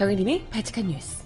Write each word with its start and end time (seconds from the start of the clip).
정혜림의 0.00 0.46
발칙한 0.48 0.86
뉴스. 0.86 1.22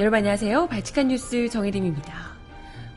여러분 0.00 0.18
안녕하세요. 0.18 0.66
발칙한 0.66 1.06
뉴스 1.06 1.48
정혜림입니다. 1.48 2.12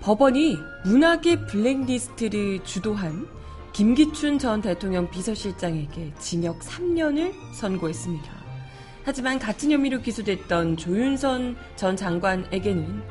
법원이 0.01 0.57
문학의 0.85 1.45
블랙리스트를 1.45 2.63
주도한 2.63 3.27
김기춘 3.73 4.39
전 4.39 4.59
대통령 4.59 5.07
비서실장에게 5.11 6.15
징역 6.17 6.61
3년을 6.61 7.31
선고했습니다. 7.53 8.38
하지만 9.09 9.39
같은 9.39 9.71
혐의로 9.71 10.01
기소됐던 10.01 10.77
조윤선 10.77 11.57
전 11.75 11.95
장관에게는 11.97 13.01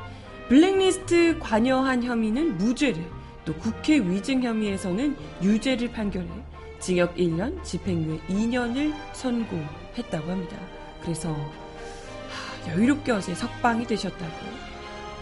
블랙리스트 0.47 1.37
관여한 1.39 2.01
혐의는 2.01 2.57
무죄를 2.57 3.03
또 3.43 3.53
국회 3.55 3.99
위증 3.99 4.41
혐의에서는 4.41 5.17
유죄를 5.43 5.91
판결해 5.91 6.29
징역 6.79 7.17
1년, 7.17 7.61
집행유예 7.65 8.17
2년을 8.29 8.93
선고했다고 9.11 10.31
합니다. 10.31 10.55
그래서 11.01 11.35
여유롭게 12.69 13.11
어제 13.11 13.35
석방이 13.35 13.85
되셨다고. 13.85 14.33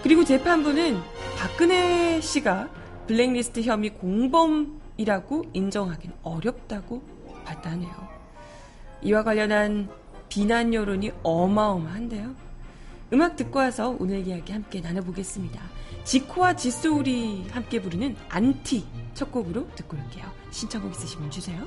그리고 0.03 0.23
재판부는 0.23 1.01
박근혜 1.39 2.21
씨가 2.21 2.69
블랙리스트 3.07 3.63
혐의 3.63 3.89
공범이라고 3.95 5.45
인정하기는 5.53 6.15
어렵다고 6.21 7.01
봤다네요. 7.45 8.07
이와 9.01 9.23
관련한 9.23 9.89
비난 10.29 10.73
여론이 10.73 11.11
어마어마한데요. 11.23 12.35
음악 13.13 13.35
듣고 13.35 13.59
와서 13.59 13.95
오늘 13.99 14.27
이야기 14.27 14.51
함께 14.51 14.81
나눠보겠습니다. 14.81 15.61
지코와 16.03 16.55
지소울이 16.55 17.47
함께 17.51 17.81
부르는 17.81 18.15
안티 18.29 18.85
첫 19.13 19.31
곡으로 19.31 19.67
듣고 19.75 19.97
올게요. 19.97 20.25
신청곡 20.51 20.91
있으시면 20.91 21.31
주세요. 21.31 21.65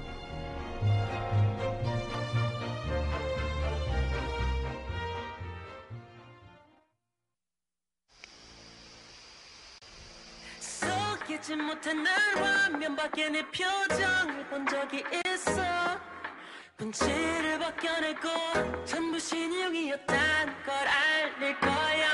속이지 10.58 11.56
못한 11.56 12.02
날 12.02 12.14
화면 12.36 12.96
밖에 12.96 13.28
내 13.30 13.42
표정을 13.46 14.46
본 14.48 14.66
적이 14.66 15.04
있어 15.26 15.60
본질을 16.80 17.58
벗겨내고 17.58 18.86
전부 18.86 19.18
신용이었다는 19.18 20.54
걸 20.64 20.74
알릴 20.88 21.60
거야 21.60 22.10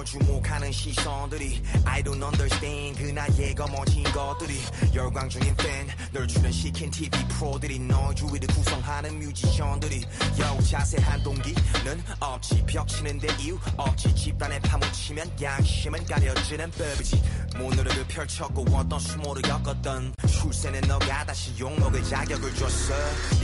널 0.00 0.04
주목하는 0.06 0.72
시선들이 0.72 1.62
I 1.84 2.02
don't 2.02 2.22
understand 2.22 3.02
그 3.02 3.10
나의 3.10 3.54
거머진 3.54 4.02
것들이 4.04 4.58
열광 4.94 5.28
중인 5.28 5.54
팬 5.56 5.86
널 6.12 6.26
출연시킨 6.26 6.90
TV 6.90 7.10
프로들이 7.28 7.78
너 7.80 8.12
주위를 8.14 8.48
구성하는 8.48 9.18
뮤지션들이 9.18 10.02
여 10.40 10.60
자세한 10.62 11.22
동기는 11.22 12.02
없지 12.18 12.64
벽치는데 12.64 13.28
이유 13.40 13.58
없지 13.76 14.14
집단에 14.14 14.58
파묻히면 14.60 15.30
양심은 15.40 16.04
가려지는 16.06 16.70
법이지. 16.70 17.22
모노를 17.58 18.06
펼쳤고 18.08 18.64
어떤 18.72 18.98
수모를 18.98 19.42
겪었던 19.42 20.14
출세는 20.40 20.80
너가 20.88 21.26
다시 21.26 21.52
욕먹을 21.60 22.02
자격을 22.02 22.54
줬어. 22.54 22.94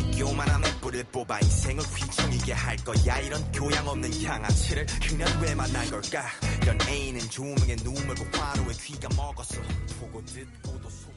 이 0.01 0.19
교만한 0.19 0.63
뿔을 0.81 1.05
뽑아 1.13 1.39
인생을 1.41 1.83
휘청이게 1.85 2.53
할 2.55 2.75
거야. 2.77 3.19
이런 3.19 3.53
교양 3.53 3.87
없는 3.87 4.11
양아치를 4.25 4.87
그냥 5.07 5.29
왜 5.43 5.55
만난 5.55 5.87
걸까? 5.91 6.25
연예인은 6.67 7.21
조명에 7.29 7.77
눈물고 7.85 8.25
환호에 8.33 8.73
귀가 8.81 9.09
먹었어. 9.15 9.61
보고 10.01 10.25
듣고도 10.25 10.89
손 10.89 11.17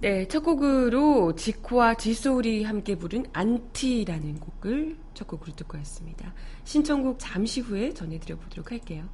네, 0.00 0.28
첫 0.28 0.40
곡으로 0.44 1.34
지코와 1.34 1.94
지소울이 1.94 2.62
함께 2.64 2.96
부른 2.96 3.26
안티라는 3.32 4.38
곡을 4.38 4.96
첫 5.14 5.26
곡으로 5.26 5.54
듣고 5.54 5.78
왔습니다. 5.78 6.32
신청곡 6.64 7.18
잠시 7.18 7.60
후에 7.60 7.92
전해드려 7.94 8.36
보도록 8.36 8.70
할게요. 8.70 9.08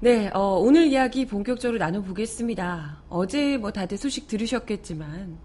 네, 0.00 0.30
어, 0.32 0.60
오늘 0.60 0.86
이야기 0.86 1.26
본격적으로 1.26 1.80
나눠보겠습니다. 1.80 3.02
어제 3.08 3.56
뭐 3.56 3.72
다들 3.72 3.98
소식 3.98 4.28
들으셨겠지만 4.28 5.36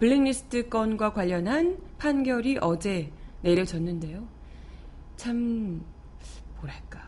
블랙리스트 0.00 0.68
건과 0.68 1.12
관련한 1.12 1.78
판결이 1.96 2.58
어제 2.60 3.12
내려졌는데요. 3.42 4.26
참 5.16 5.84
뭐랄까 6.58 7.00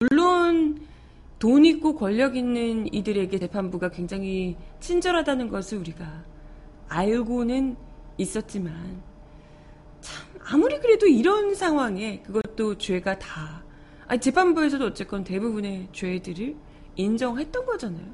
물론 0.00 0.84
돈 1.38 1.64
있고 1.66 1.94
권력 1.94 2.36
있는 2.36 2.92
이들에게 2.92 3.38
재판부가 3.38 3.90
굉장히 3.90 4.56
친절하다는 4.80 5.50
것을 5.50 5.78
우리가 5.78 6.24
알고는 6.88 7.76
있었지만 8.16 9.00
참 10.00 10.26
아무리 10.50 10.80
그래도 10.80 11.06
이런 11.06 11.54
상황에 11.54 12.22
그것도 12.22 12.78
죄가 12.78 13.20
다 13.20 13.67
아니 14.08 14.20
재판부에서도 14.20 14.86
어쨌건 14.86 15.22
대부분의 15.22 15.88
죄들을 15.92 16.56
인정했던 16.96 17.66
거잖아요. 17.66 18.06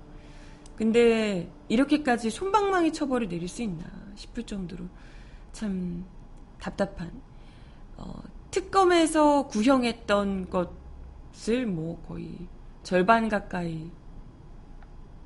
근데 0.76 1.48
이렇게까지 1.68 2.30
손방망이 2.30 2.92
처벌을 2.92 3.28
내릴 3.28 3.48
수 3.48 3.62
있나 3.62 3.84
싶을 4.16 4.44
정도로 4.44 4.86
참 5.52 6.04
답답한 6.60 7.12
어, 7.96 8.12
특검에서 8.50 9.46
구형했던 9.46 10.50
것을 10.50 11.66
뭐 11.66 12.02
거의 12.08 12.38
절반 12.82 13.28
가까이 13.28 13.88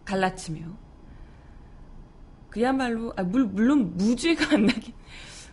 갈라치며 0.05 0.67
그야말로 2.51 3.15
아, 3.17 3.23
물, 3.23 3.47
물론 3.47 3.97
무죄가 3.97 4.55
안 4.55 4.67
나긴 4.67 4.93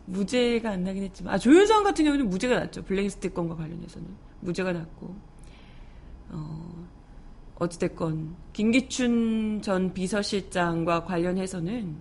무죄가 0.05 0.71
안 0.71 0.83
나긴 0.83 1.03
했지만 1.03 1.33
아, 1.33 1.38
조윤성 1.38 1.83
같은 1.83 2.05
경우는 2.05 2.29
무죄가 2.29 2.59
났죠. 2.59 2.83
블랙리스트 2.83 3.33
건과 3.33 3.55
관련해서는. 3.55 4.07
무죄가 4.41 4.73
났고. 4.73 5.16
어, 6.29 6.88
어찌됐건 7.55 8.35
김기춘 8.53 9.61
전 9.61 9.93
비서실장과 9.93 11.05
관련해서는 11.05 11.95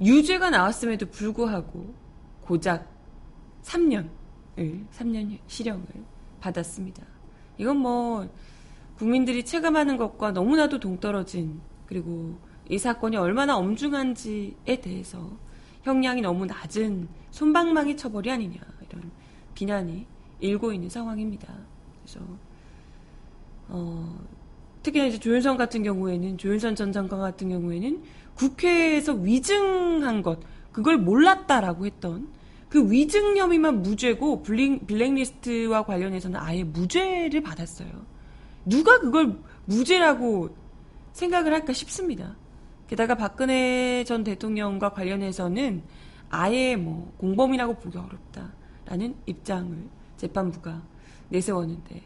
유죄가 0.00 0.50
나왔음에도 0.50 1.06
불구하고 1.06 1.94
고작 2.42 2.88
3년을 3.62 4.08
3년 4.56 5.38
실형을 5.46 5.86
받았습니다. 6.40 7.04
이건 7.58 7.78
뭐 7.78 8.28
국민들이 8.96 9.44
체감하는 9.44 9.96
것과 9.96 10.32
너무나도 10.32 10.80
동떨어진 10.80 11.60
그리고 11.86 12.38
이 12.68 12.78
사건이 12.78 13.16
얼마나 13.16 13.56
엄중한지에 13.56 14.80
대해서 14.82 15.30
형량이 15.82 16.20
너무 16.20 16.46
낮은 16.46 17.08
손방망이 17.30 17.96
처벌이 17.96 18.30
아니냐 18.30 18.58
이런 18.88 19.10
비난이 19.54 20.06
일고 20.40 20.72
있는 20.72 20.88
상황입니다. 20.88 21.52
그래서 22.02 22.20
어, 23.68 24.18
특히나 24.82 25.06
이제 25.06 25.18
조윤선 25.18 25.56
같은 25.56 25.82
경우에는 25.82 26.38
조윤선 26.38 26.74
전 26.74 26.92
장관 26.92 27.20
같은 27.20 27.48
경우에는 27.48 28.02
국회에서 28.34 29.14
위증한 29.14 30.22
것 30.22 30.40
그걸 30.72 30.98
몰랐다라고 30.98 31.86
했던 31.86 32.28
그 32.68 32.90
위증 32.90 33.36
혐의만 33.36 33.82
무죄고 33.82 34.42
블링, 34.42 34.86
블랙리스트와 34.86 35.84
관련해서는 35.84 36.38
아예 36.38 36.62
무죄를 36.64 37.42
받았어요. 37.42 37.88
누가 38.64 38.98
그걸 38.98 39.38
무죄라고 39.64 40.50
생각을 41.12 41.52
할까 41.52 41.72
싶습니다. 41.72 42.36
게다가 42.88 43.14
박근혜 43.14 44.02
전 44.04 44.24
대통령과 44.24 44.90
관련해서는 44.90 45.82
아예 46.30 46.74
뭐 46.76 47.12
공범이라고 47.18 47.74
보기 47.74 47.98
어렵다라는 47.98 49.14
입장을 49.26 49.76
재판부가 50.16 50.82
내세웠는데 51.28 52.02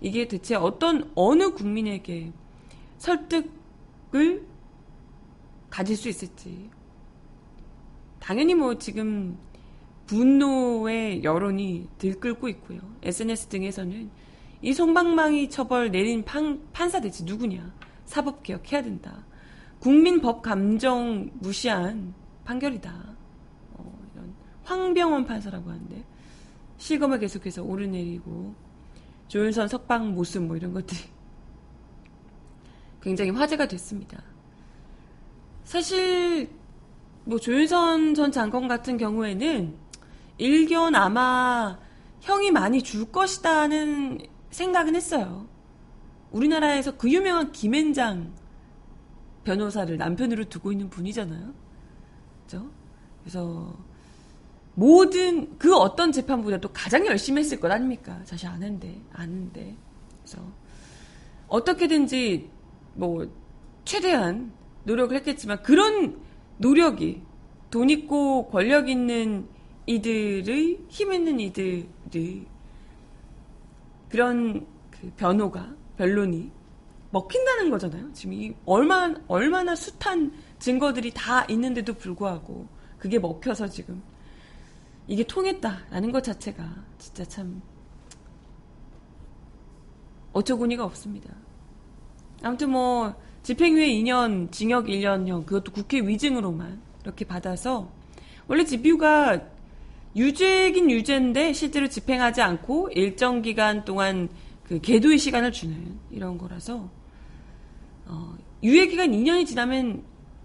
이게 0.00 0.26
대체 0.26 0.54
어떤 0.54 1.10
어느 1.14 1.52
국민에게 1.52 2.32
설득을 2.98 4.46
가질 5.70 5.96
수 5.96 6.08
있을지 6.08 6.70
당연히 8.18 8.54
뭐 8.54 8.78
지금 8.78 9.38
분노의 10.06 11.24
여론이 11.24 11.88
들끓고 11.98 12.48
있고요. 12.48 12.80
SNS 13.02 13.46
등에서는 13.48 14.10
이 14.62 14.72
송방망이 14.72 15.50
처벌 15.50 15.90
내린 15.90 16.24
판, 16.24 16.62
판사 16.72 17.00
대체 17.00 17.24
누구냐? 17.24 17.72
사법 18.04 18.42
개혁해야 18.42 18.82
된다. 18.82 19.24
국민 19.82 20.20
법 20.20 20.42
감정 20.42 21.28
무시한 21.40 22.14
판결이다. 22.44 23.16
어, 23.72 23.98
이런 24.14 24.32
황병원 24.62 25.24
판사라고 25.24 25.68
하는데 25.68 26.04
실검을 26.78 27.18
계속해서 27.18 27.64
오르내리고 27.64 28.54
조윤선 29.26 29.66
석방 29.66 30.14
모습 30.14 30.44
뭐 30.44 30.56
이런 30.56 30.72
것들이 30.72 31.00
굉장히 33.02 33.32
화제가 33.32 33.66
됐습니다. 33.66 34.22
사실 35.64 36.48
뭐 37.24 37.40
조윤선 37.40 38.14
전 38.14 38.30
장관 38.30 38.68
같은 38.68 38.96
경우에는 38.96 39.74
일견 40.38 40.94
아마 40.94 41.76
형이 42.20 42.52
많이 42.52 42.82
줄 42.82 43.10
것이다는 43.10 44.20
생각은 44.50 44.94
했어요. 44.94 45.48
우리나라에서 46.30 46.96
그 46.96 47.10
유명한 47.10 47.50
김앤장 47.50 48.41
변호사를 49.44 49.96
남편으로 49.96 50.44
두고 50.44 50.72
있는 50.72 50.88
분이잖아요. 50.88 51.52
그죠? 52.44 52.70
그래서 53.22 53.74
모든 54.74 55.58
그 55.58 55.74
어떤 55.76 56.12
재판보다도 56.12 56.70
가장 56.72 57.06
열심히 57.06 57.40
했을 57.40 57.60
것 57.60 57.70
아닙니까? 57.70 58.20
사실 58.24 58.48
아는데 58.48 59.00
아는데 59.12 59.76
그래서 60.22 60.42
어떻게든지 61.48 62.48
뭐 62.94 63.30
최대한 63.84 64.52
노력을 64.84 65.14
했겠지만 65.16 65.62
그런 65.62 66.18
노력이 66.58 67.22
돈 67.70 67.90
있고 67.90 68.48
권력 68.48 68.88
있는 68.88 69.46
이들의 69.86 70.78
힘 70.88 71.12
있는 71.12 71.40
이들의 71.40 72.46
그런 74.08 74.66
그 74.90 75.10
변호가 75.16 75.74
변론이 75.96 76.50
먹힌다는 77.12 77.70
거잖아요. 77.70 78.12
지금 78.12 78.32
이 78.32 78.54
얼마 78.64 79.14
얼마나 79.28 79.74
숱한 79.74 80.32
증거들이 80.58 81.12
다 81.14 81.44
있는데도 81.44 81.92
불구하고 81.94 82.66
그게 82.98 83.18
먹혀서 83.18 83.68
지금 83.68 84.02
이게 85.06 85.22
통했다라는 85.22 86.10
것 86.10 86.24
자체가 86.24 86.64
진짜 86.98 87.24
참 87.24 87.62
어처구니가 90.32 90.84
없습니다. 90.84 91.34
아무튼 92.42 92.70
뭐 92.70 93.14
집행유예 93.42 93.88
2년, 93.88 94.50
징역 94.50 94.86
1년형 94.86 95.44
그것도 95.44 95.72
국회 95.72 96.00
위증으로만 96.00 96.80
이렇게 97.02 97.26
받아서 97.26 97.90
원래 98.48 98.64
집유가 98.64 99.40
유죄긴 100.16 100.90
유죄인데 100.90 101.52
실제로 101.52 101.88
집행하지 101.88 102.40
않고 102.40 102.90
일정 102.92 103.42
기간 103.42 103.84
동안 103.84 104.28
그 104.64 104.80
계도의 104.80 105.18
시간을 105.18 105.52
주는 105.52 105.98
이런 106.10 106.38
거라서 106.38 106.88
어, 108.06 108.36
유예 108.62 108.86
기간 108.86 109.10
2년이 109.10 109.46
지나면 109.46 110.04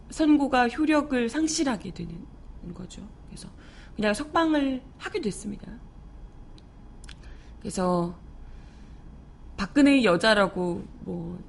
선고가 0.09 0.69
효력을 0.69 1.29
상실하게 1.29 1.91
되는 1.91 2.25
거죠. 2.73 3.01
그래서 3.27 3.49
그냥 3.95 4.13
석방을 4.13 4.81
하게 4.97 5.21
됐습니다. 5.21 5.71
그래서 7.59 8.15
박근혜의 9.57 10.05
여자라고 10.05 10.85
뭐 11.01 11.39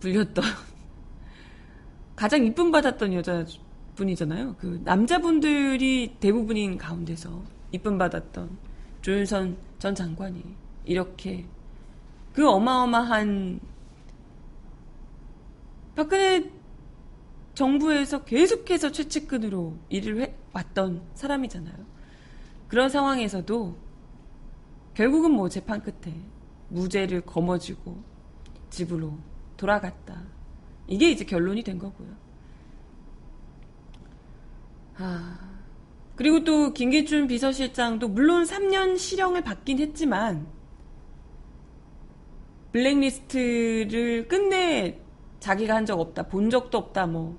불렸던 0.00 0.44
가장 2.14 2.44
이쁨 2.44 2.70
받았던 2.70 3.14
여자분이잖아요. 3.14 4.56
그 4.56 4.80
남자분들이 4.84 6.16
대부분인 6.20 6.76
가운데서 6.78 7.42
이쁨 7.72 7.98
받았던 7.98 8.56
조윤선 9.02 9.56
전 9.78 9.94
장관이 9.94 10.42
이렇게 10.84 11.46
그 12.32 12.48
어마어마한 12.48 13.60
박근혜 15.98 16.48
정부에서 17.54 18.22
계속해서 18.22 18.92
최측근으로 18.92 19.76
일을 19.88 20.20
해 20.20 20.34
왔던 20.52 21.02
사람이잖아요. 21.14 21.74
그런 22.68 22.88
상황에서도 22.88 23.76
결국은 24.94 25.32
뭐 25.32 25.48
재판 25.48 25.82
끝에 25.82 26.14
무죄를 26.68 27.22
거머쥐고 27.22 28.00
집으로 28.70 29.18
돌아갔다. 29.56 30.22
이게 30.86 31.10
이제 31.10 31.24
결론이 31.24 31.64
된 31.64 31.80
거고요. 31.80 32.16
아, 34.98 35.50
그리고 36.14 36.44
또 36.44 36.72
김기춘 36.72 37.26
비서실장도 37.26 38.06
물론 38.06 38.44
3년 38.44 38.96
실형을 38.96 39.42
받긴 39.42 39.80
했지만 39.80 40.46
블랙리스트를 42.70 44.28
끝내 44.28 45.07
자기가 45.40 45.74
한 45.74 45.86
적 45.86 46.00
없다, 46.00 46.24
본 46.28 46.50
적도 46.50 46.78
없다, 46.78 47.06
뭐 47.06 47.38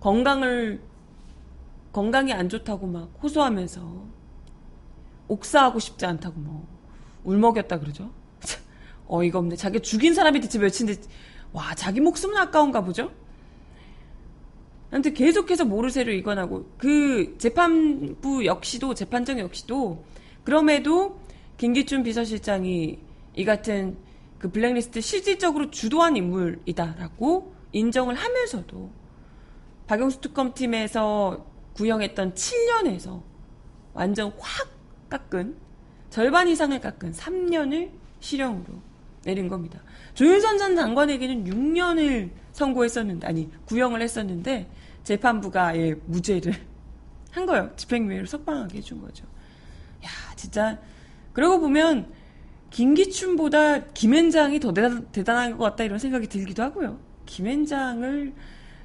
건강을 0.00 0.80
건강이 1.92 2.32
안 2.32 2.48
좋다고 2.48 2.86
막 2.86 3.10
호소하면서 3.22 3.80
옥사하고 5.28 5.78
싶지 5.78 6.06
않다고 6.06 6.38
뭐 6.40 6.66
울먹였다 7.24 7.78
그러죠. 7.80 8.10
어이가 9.08 9.38
없네. 9.40 9.56
자기 9.56 9.80
죽인 9.80 10.14
사람이 10.14 10.40
대체 10.40 10.58
몇인데 10.58 10.96
와 11.52 11.74
자기 11.74 12.00
목숨은 12.00 12.36
아까운가 12.36 12.82
보죠. 12.82 13.10
아무튼 14.90 15.12
계속해서 15.12 15.64
모르쇠를 15.64 16.14
이관하고 16.14 16.70
그 16.78 17.36
재판부 17.38 18.46
역시도 18.46 18.94
재판정 18.94 19.38
역시도 19.38 20.04
그럼에도 20.44 21.20
김기춘 21.58 22.02
비서실장이 22.04 22.98
이 23.36 23.44
같은 23.44 23.96
그 24.38 24.50
블랙리스트 24.50 25.00
실질적으로 25.00 25.70
주도한 25.70 26.16
인물이다라고 26.16 27.54
인정을 27.72 28.14
하면서도 28.14 28.90
박영수 29.86 30.20
특검팀에서 30.20 31.44
구형했던 31.74 32.34
7년에서 32.34 33.22
완전 33.94 34.32
확 34.38 34.68
깎은 35.08 35.56
절반 36.10 36.48
이상을 36.48 36.78
깎은 36.80 37.12
3년을 37.12 37.90
실형으로 38.20 38.74
내린 39.24 39.48
겁니다. 39.48 39.80
조윤선 40.14 40.58
전 40.58 40.76
장관에게는 40.76 41.44
6년을 41.44 42.30
선고했었는데 42.52 43.26
아니 43.26 43.50
구형을 43.66 44.02
했었는데 44.02 44.70
재판부가 45.04 45.76
예, 45.76 45.94
무죄를 46.06 46.54
한 47.32 47.46
거예요. 47.46 47.70
집행유예로 47.76 48.26
석방하게 48.26 48.78
해준 48.78 49.00
거죠. 49.00 49.24
야 50.04 50.08
진짜 50.36 50.78
그러고 51.32 51.60
보면 51.60 52.12
김기춘보다 52.70 53.86
김앤장이 53.86 54.60
더 54.60 54.72
대단, 54.72 55.06
대단한 55.12 55.56
것 55.56 55.64
같다 55.64 55.84
이런 55.84 55.98
생각이 55.98 56.26
들기도 56.26 56.62
하고요. 56.62 56.98
김앤장을 57.26 58.32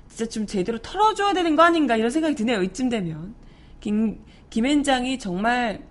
진짜 0.08 0.26
좀 0.28 0.46
제대로 0.46 0.78
털어줘야 0.80 1.34
되는 1.34 1.56
거 1.56 1.64
아닌가 1.64 1.96
이런 1.96 2.10
생각이 2.10 2.36
드네요. 2.36 2.62
이쯤 2.64 2.90
되면 2.90 3.34
김 3.80 4.24
김앤장이 4.50 5.18
정말 5.20 5.84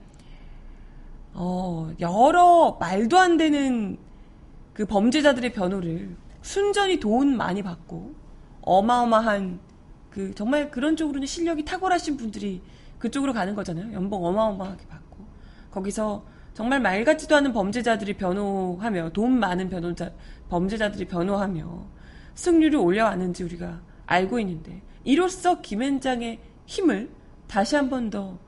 어 1.34 1.92
여러 2.00 2.76
말도 2.78 3.18
안 3.18 3.36
되는 3.36 3.98
그 4.72 4.86
범죄자들의 4.86 5.52
변호를 5.52 6.16
순전히 6.42 7.00
돈 7.00 7.36
많이 7.36 7.62
받고 7.62 8.14
어마어마한 8.62 9.60
그 10.10 10.34
정말 10.34 10.70
그런 10.70 10.96
쪽으로는 10.96 11.26
실력이 11.26 11.64
탁월하신 11.64 12.16
분들이 12.16 12.62
그쪽으로 12.98 13.32
가는 13.32 13.54
거잖아요. 13.54 13.92
연봉 13.92 14.24
어마어마하게 14.24 14.86
받고 14.86 15.18
거기서 15.70 16.24
정말 16.54 16.80
말 16.80 17.04
같지도 17.04 17.36
않은 17.36 17.52
범죄자들이 17.52 18.14
변호하며 18.14 19.10
돈 19.10 19.38
많은 19.38 19.68
변호자 19.70 20.10
범죄자들이 20.50 21.06
변호하며 21.06 21.86
승률을 22.34 22.78
올려왔는지 22.78 23.42
우리가 23.44 23.80
알고 24.06 24.38
있는데 24.40 24.82
이로써 25.04 25.60
김앤장의 25.60 26.38
힘을 26.66 27.10
다시 27.48 27.76
한 27.76 27.88
번 27.88 28.10
더 28.10 28.38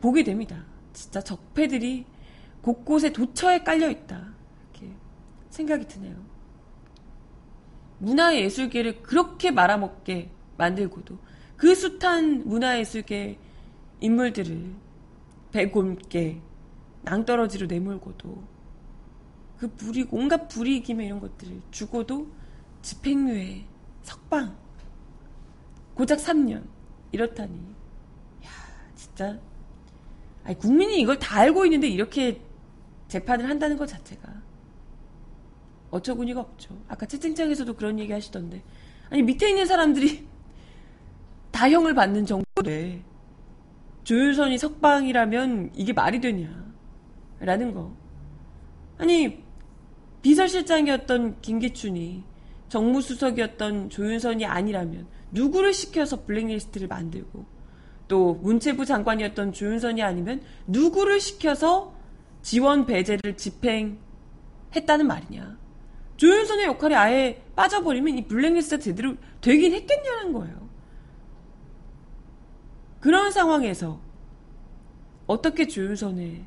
보게 0.00 0.22
됩니다. 0.24 0.64
진짜 0.92 1.20
적폐들이 1.20 2.04
곳곳에 2.62 3.12
도처에 3.12 3.60
깔려 3.62 3.90
있다. 3.90 4.22
이렇게 4.72 4.92
생각이 5.50 5.86
드네요. 5.88 6.14
문화예술계를 7.98 9.02
그렇게 9.02 9.50
말아먹게 9.50 10.30
만들고도 10.58 11.18
그 11.56 11.74
숱한 11.74 12.46
문화예술계 12.46 13.38
인물들을 14.00 14.74
배곰게 15.52 16.40
낭떠러지로 17.04 17.66
내몰고도 17.66 18.42
그 19.58 19.68
불이 19.68 20.08
온갖 20.10 20.48
불이익이며 20.48 21.04
이런 21.04 21.20
것들을 21.20 21.62
주고도 21.70 22.28
집행유예 22.82 23.64
석방 24.02 24.56
고작 25.94 26.18
3년 26.18 26.64
이렇다니. 27.12 27.56
야 28.44 28.48
진짜. 28.94 29.38
아니 30.42 30.58
국민이 30.58 31.00
이걸 31.00 31.18
다 31.18 31.38
알고 31.38 31.64
있는데 31.66 31.88
이렇게 31.88 32.40
재판을 33.08 33.48
한다는 33.48 33.76
것 33.76 33.86
자체가 33.86 34.28
어처구니가 35.90 36.40
없죠. 36.40 36.76
아까 36.88 37.06
채팅창에서도 37.06 37.74
그런 37.74 37.98
얘기 38.00 38.12
하시던데. 38.12 38.62
아니 39.10 39.22
밑에 39.22 39.48
있는 39.48 39.64
사람들이 39.66 40.26
다 41.52 41.70
형을 41.70 41.94
받는 41.94 42.26
정도인데 42.26 43.04
조윤선이 44.02 44.58
석방이라면 44.58 45.70
이게 45.76 45.92
말이 45.92 46.20
되냐 46.20 46.63
라는 47.40 47.74
거. 47.74 47.92
아니, 48.98 49.42
비서실장이었던 50.22 51.40
김기춘이 51.42 52.24
정무수석이었던 52.68 53.90
조윤선이 53.90 54.46
아니라면 54.46 55.06
누구를 55.30 55.72
시켜서 55.72 56.24
블랙리스트를 56.24 56.88
만들고 56.88 57.44
또 58.08 58.34
문체부 58.34 58.84
장관이었던 58.84 59.52
조윤선이 59.52 60.02
아니면 60.02 60.42
누구를 60.66 61.20
시켜서 61.20 61.94
지원 62.42 62.86
배제를 62.86 63.36
집행했다는 63.36 65.06
말이냐. 65.06 65.58
조윤선의 66.16 66.66
역할이 66.66 66.94
아예 66.94 67.42
빠져버리면 67.56 68.18
이 68.18 68.26
블랙리스트가 68.26 68.80
제대로 68.82 69.16
되긴 69.40 69.72
했겠냐는 69.72 70.32
거예요. 70.32 70.68
그런 73.00 73.30
상황에서 73.30 74.00
어떻게 75.26 75.66
조윤선의 75.66 76.44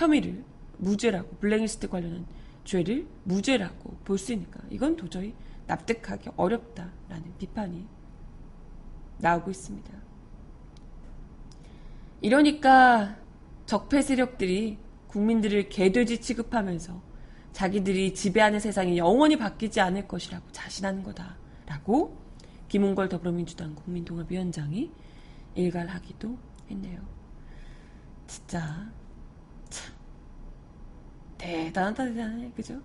혐의를 0.00 0.42
무죄라고 0.78 1.36
블랙리스트 1.36 1.88
관련한 1.88 2.24
죄를 2.64 3.06
무죄라고 3.24 3.98
볼 4.04 4.16
수 4.16 4.32
있는가? 4.32 4.60
이건 4.70 4.96
도저히 4.96 5.34
납득하기 5.66 6.30
어렵다라는 6.36 7.36
비판이 7.38 7.86
나오고 9.18 9.50
있습니다. 9.50 9.92
이러니까 12.22 13.16
적폐 13.66 14.00
세력들이 14.00 14.78
국민들을 15.06 15.68
개돼지 15.68 16.18
취급하면서 16.20 17.02
자기들이 17.52 18.14
지배하는 18.14 18.58
세상이 18.58 18.96
영원히 18.96 19.36
바뀌지 19.36 19.80
않을 19.80 20.08
것이라고 20.08 20.50
자신하는 20.50 21.02
거다라고 21.02 22.16
김웅걸 22.68 23.10
더불어민주당 23.10 23.74
국민통합위원장이 23.74 24.90
일갈하기도 25.54 26.38
했네요. 26.70 27.00
진짜 28.26 28.90
참 28.98 28.99
대단하다 31.40 32.04
대단해 32.04 32.50
그죠? 32.54 32.80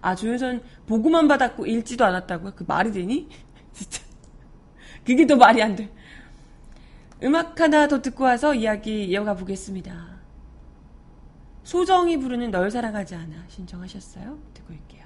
아 0.00 0.14
조윤선 0.14 0.62
보고만 0.86 1.28
받았고 1.28 1.66
읽지도 1.66 2.04
않았다고요? 2.04 2.54
그 2.54 2.64
말이 2.66 2.92
되니? 2.92 3.28
진짜 3.72 4.02
그게 5.04 5.26
더 5.26 5.36
말이 5.36 5.62
안 5.62 5.76
돼. 5.76 5.90
음악 7.22 7.60
하나 7.60 7.86
더 7.86 8.00
듣고 8.00 8.24
와서 8.24 8.54
이야기 8.54 9.04
이어가 9.04 9.34
보겠습니다. 9.34 10.14
소정이 11.62 12.18
부르는 12.18 12.50
널 12.50 12.70
사랑하지 12.70 13.14
않아 13.14 13.44
신청하셨어요? 13.48 14.38
듣고 14.54 14.72
올게요. 14.72 15.03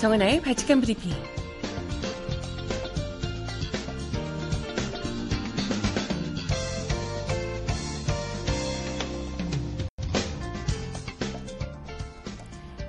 정은아의 0.00 0.42
발칙한 0.42 0.80
브리핑. 0.80 1.10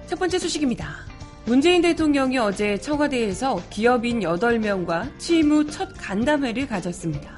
첫 0.08 0.20
번째 0.20 0.40
소식입니다. 0.40 0.96
문재인 1.46 1.82
대통령이 1.82 2.38
어제 2.38 2.78
청와대에서 2.78 3.62
기업인 3.70 4.20
8명과 4.20 5.18
취임 5.18 5.52
후 5.52 5.70
첫 5.70 5.90
간담회를 5.98 6.68
가졌습니다. 6.68 7.38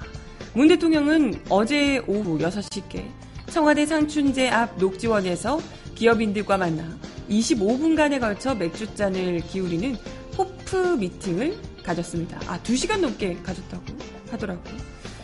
문 0.53 0.67
대통령은 0.67 1.41
어제 1.49 1.99
오후 2.07 2.37
6시께 2.39 3.03
청와대 3.51 3.85
상춘제 3.85 4.49
앞 4.49 4.77
녹지원에서 4.79 5.59
기업인들과 5.95 6.57
만나 6.57 6.83
25분간에 7.29 8.19
걸쳐 8.19 8.55
맥주잔을 8.55 9.41
기울이는 9.41 9.95
호프 10.37 10.97
미팅을 10.99 11.57
가졌습니다. 11.83 12.39
아, 12.47 12.59
2시간 12.63 12.99
넘게 12.99 13.37
가졌다고 13.43 13.83
하더라고요. 14.31 14.75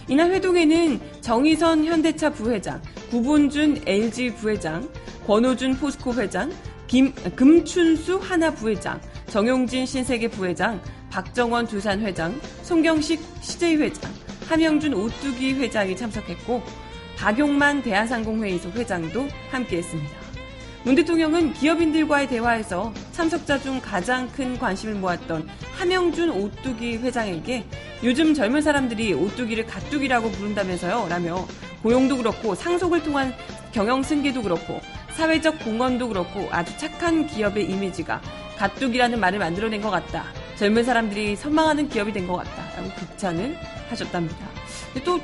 이날 0.07 0.31
회동에는 0.31 0.99
정의선 1.21 1.85
현대차 1.85 2.29
부회장, 2.31 2.81
구본준 3.09 3.83
LG 3.85 4.35
부회장, 4.35 4.87
권호준 5.25 5.77
포스코 5.77 6.13
회장, 6.13 6.51
김, 6.87 7.11
금춘수 7.35 8.17
하나 8.17 8.51
부회장, 8.51 9.01
정용진 9.27 9.85
신세계 9.85 10.27
부회장, 10.27 10.79
박정원 11.09 11.65
두산 11.65 12.01
회장, 12.01 12.39
송경식 12.61 13.19
CJ 13.41 13.77
회장, 13.77 14.11
함영준 14.47 14.93
오뚜기 14.93 15.53
회장이 15.55 15.95
참석했고 15.95 16.61
박용만 17.17 17.81
대한상공회의소 17.81 18.69
회장도 18.71 19.27
함께했습니다. 19.49 20.24
문 20.85 20.93
대통령은 20.93 21.53
기업인들과의 21.53 22.27
대화에서 22.27 22.93
참석자 23.11 23.59
중 23.59 23.81
가장 23.81 24.29
큰 24.29 24.55
관심을 24.59 24.93
모았던 24.93 25.49
함영준 25.73 26.29
오뚜기 26.29 26.97
회장에게 26.97 27.65
요즘 28.03 28.35
젊은 28.35 28.61
사람들이 28.61 29.13
오뚜기를 29.15 29.65
가뚜기라고 29.65 30.29
부른다면서요 30.29 31.07
라며 31.09 31.47
고용도 31.81 32.17
그렇고 32.17 32.53
상속을 32.53 33.01
통한 33.01 33.33
경영 33.71 34.03
승계도 34.03 34.43
그렇고 34.43 34.79
사회적 35.15 35.57
공헌도 35.63 36.09
그렇고 36.09 36.47
아주 36.51 36.77
착한 36.77 37.25
기업의 37.25 37.65
이미지가 37.65 38.21
가뚜기라는 38.57 39.19
말을 39.19 39.39
만들어낸 39.39 39.81
것 39.81 39.89
같다. 39.89 40.25
젊은 40.55 40.83
사람들이 40.83 41.35
선망하는 41.35 41.89
기업이 41.89 42.13
된 42.13 42.27
것 42.27 42.37
같다. 42.37 42.63
라고 42.77 42.89
극찬을 42.95 43.57
하셨답니다. 43.89 44.37
또 45.03 45.19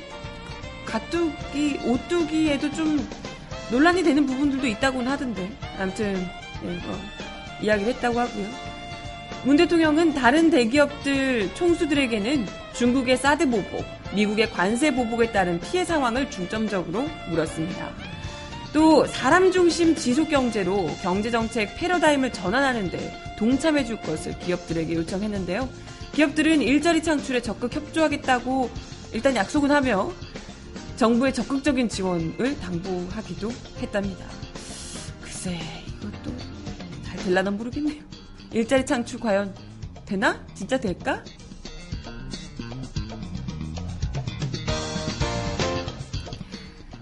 가뚜기, 0.86 1.80
오뚜기에도 1.86 2.72
좀 2.74 3.08
논란이 3.72 4.04
되는 4.04 4.26
부분들도 4.26 4.68
있다고는 4.68 5.10
하던데. 5.12 5.50
아무튼 5.80 6.28
예, 6.64 6.68
어, 6.68 7.02
이야기를 7.62 7.94
했다고 7.94 8.20
하고요. 8.20 8.46
문 9.44 9.58
대통령은 9.58 10.14
다른 10.14 10.52
대기업들 10.52 11.56
총수들에게는 11.56 12.46
중국의 12.74 13.18
사드 13.18 13.50
보복, 13.50 13.84
미국의 14.14 14.52
관세 14.52 14.94
보복에 14.94 15.32
따른 15.32 15.60
피해 15.60 15.84
상황을 15.84 16.30
중점적으로 16.30 17.08
물었습니다. 17.30 17.90
또 18.74 19.06
사람 19.06 19.52
중심 19.52 19.96
지속 19.96 20.30
경제로 20.30 20.90
경제 21.02 21.32
정책 21.32 21.76
패러다임을 21.76 22.32
전환하는데 22.32 23.36
동참해 23.38 23.84
줄 23.84 24.00
것을 24.02 24.38
기업들에게 24.40 24.94
요청했는데요. 24.94 25.68
기업들은 26.14 26.62
일자리 26.62 27.02
창출에 27.02 27.42
적극 27.42 27.76
협조하겠다고 27.76 28.70
일단 29.14 29.36
약속은 29.36 29.72
하며 29.72 30.12
정부의 31.02 31.34
적극적인 31.34 31.90
지원을 31.90 32.60
당부하기도 32.60 33.50
했답니다. 33.80 34.24
글쎄, 35.20 35.60
이것도 35.98 36.32
잘 37.04 37.18
될라나 37.24 37.50
모르겠네요. 37.50 38.04
일자리 38.54 38.86
창출 38.86 39.20
과연 39.20 39.52
되나? 40.06 40.46
진짜 40.54 40.80
될까? 40.80 41.24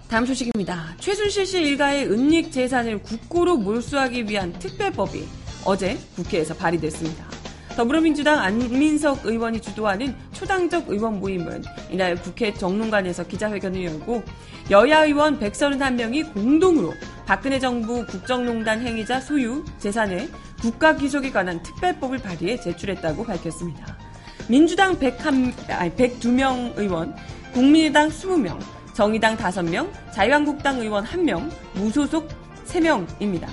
다음 0.08 0.26
소식입니다. 0.26 0.96
최순실 1.02 1.46
씨 1.46 1.62
일가의 1.62 2.10
은닉 2.10 2.54
재산을 2.54 3.04
국고로 3.04 3.58
몰수하기 3.58 4.30
위한 4.30 4.54
특별법이 4.60 5.28
어제 5.66 6.00
국회에서 6.16 6.56
발의됐습니다. 6.56 7.39
더불어민주당 7.80 8.40
안민석 8.40 9.26
의원이 9.26 9.62
주도하는 9.62 10.14
초당적 10.34 10.90
의원 10.90 11.22
모임은 11.22 11.64
이날 11.90 12.22
국회 12.22 12.54
정론관에서 12.54 13.26
기자회견을 13.26 13.86
열고 13.86 14.22
여야 14.70 15.06
의원 15.06 15.40
131명이 15.40 16.34
공동으로 16.34 16.94
박근혜 17.26 17.58
정부 17.58 18.06
국정농단 18.06 18.82
행위자 18.82 19.22
소유 19.22 19.64
재산의 19.78 20.28
국가 20.60 20.94
기속에 20.94 21.32
관한 21.32 21.64
특별법을 21.64 22.18
발의해 22.18 22.60
제출했다고 22.60 23.24
밝혔습니다. 23.24 23.98
민주당 24.50 25.00
101, 25.00 25.54
아니 25.70 25.90
102명 25.92 26.78
의원, 26.78 27.16
국민의당 27.54 28.10
20명, 28.10 28.60
정의당 28.94 29.38
5명, 29.38 29.90
자유한국당 30.12 30.82
의원 30.82 31.06
1명, 31.06 31.50
무소속 31.76 32.28
3명입니다. 32.66 33.48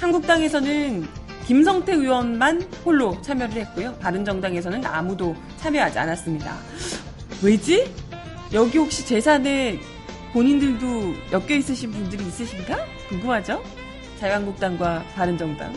한국당에서는 0.00 1.17
김성태 1.48 1.94
의원만 1.94 2.60
홀로 2.84 3.18
참여를 3.22 3.54
했고요. 3.62 3.94
바른정당에서는 4.00 4.84
아무도 4.84 5.34
참여하지 5.56 5.98
않았습니다. 5.98 6.54
왜지? 7.42 7.90
여기 8.52 8.76
혹시 8.76 9.06
재산에 9.06 9.80
본인들도 10.34 11.14
엮여 11.32 11.56
있으신 11.56 11.90
분들이 11.90 12.22
있으신가? 12.26 12.76
궁금하죠? 13.08 13.62
자유한국당과 14.20 15.02
바른정당. 15.14 15.72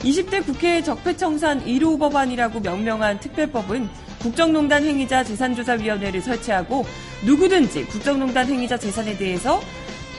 20대 0.00 0.44
국회 0.44 0.82
적폐청산 0.82 1.64
1호 1.64 1.98
법안이라고 1.98 2.60
명명한 2.60 3.20
특별법은 3.20 3.88
국정농단 4.18 4.84
행위자 4.84 5.24
재산조사위원회를 5.24 6.20
설치하고 6.20 6.84
누구든지 7.24 7.86
국정농단 7.86 8.46
행위자 8.46 8.76
재산에 8.76 9.16
대해서 9.16 9.58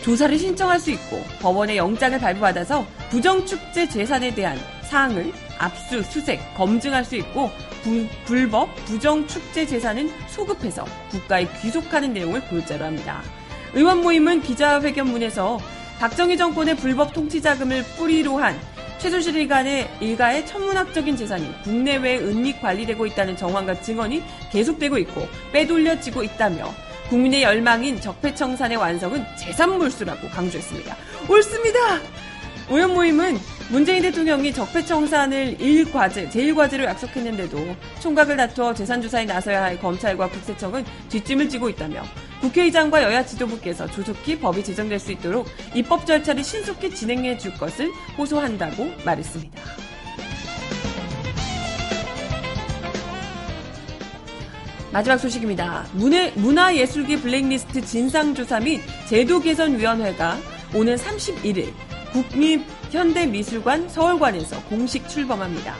조사를 0.01 0.36
신청할 0.39 0.79
수 0.79 0.89
있고 0.89 1.24
법원의 1.41 1.77
영장을 1.77 2.17
발부받아서 2.17 2.88
부정축제 3.12 3.89
재산에 3.89 4.34
대한 4.34 4.58
사항을 4.89 5.31
압수, 5.60 6.01
수색, 6.01 6.39
검증할 6.55 7.05
수 7.05 7.15
있고 7.17 7.51
부, 7.84 8.08
불법, 8.25 8.74
부정축제 8.86 9.67
재산은 9.67 10.12
소급해서 10.27 10.84
국가에 11.12 11.48
귀속하는 11.62 12.13
내용을 12.13 12.41
골자로 12.48 12.86
합니다. 12.86 13.22
의원 13.74 14.01
모임은 14.01 14.41
기자회견문에서 14.41 15.60
박정희 16.00 16.38
정권의 16.38 16.75
불법 16.77 17.13
통치 17.13 17.41
자금을 17.41 17.84
뿌리로 17.98 18.38
한 18.38 18.60
최순실 18.98 19.36
일간의 19.36 19.89
일가의 20.01 20.46
천문학적인 20.46 21.15
재산이 21.15 21.63
국내외에 21.63 22.17
은닉 22.17 22.62
관리되고 22.62 23.05
있다는 23.05 23.38
정황과 23.38 23.81
증언이 23.81 24.24
계속되고 24.51 24.98
있고 24.98 25.27
빼돌려지고 25.53 26.24
있다며 26.24 26.74
국민의 27.10 27.43
열망인 27.43 28.01
적폐청산의 28.01 28.77
완성은 28.77 29.25
재산 29.38 29.77
몰수라고 29.77 30.29
강조했습니다. 30.29 30.96
옳습니다. 31.29 31.79
의원 32.69 32.93
모임은 32.93 33.38
문재인 33.70 34.02
대통령이 34.02 34.52
적폐청산을 34.52 35.58
1과제, 35.60 36.32
제1과제로 36.32 36.86
약속했는데도 36.86 37.76
총각을 38.00 38.36
다투어 38.36 38.74
재산조사에 38.74 39.26
나서야 39.26 39.62
할 39.62 39.80
검찰과 39.80 40.28
국세청은 40.28 40.84
뒷짐을 41.10 41.50
지고 41.50 41.70
있다며 41.70 42.02
국회의장과 42.42 43.04
여야 43.04 43.24
지도부께서 43.24 43.86
조속히 43.92 44.40
법이 44.40 44.64
제정될 44.64 44.98
수 44.98 45.12
있도록 45.12 45.48
입법 45.76 46.08
절차를 46.08 46.44
신속히 46.44 46.90
진행해 46.90 47.38
줄 47.38 47.54
것을 47.54 47.92
호소한다고 48.18 48.92
말했습니다. 49.06 49.62
마지막 54.92 55.18
소식입니다. 55.20 55.86
문화예술계 56.36 57.22
블랙리스트 57.22 57.86
진상조사 57.86 58.62
및 58.62 58.82
제도개선위원회가 59.08 60.38
오는 60.74 60.96
31일 60.96 61.72
국립 62.12 62.79
현대미술관 62.91 63.89
서울관에서 63.89 64.62
공식 64.63 65.08
출범합니다. 65.08 65.75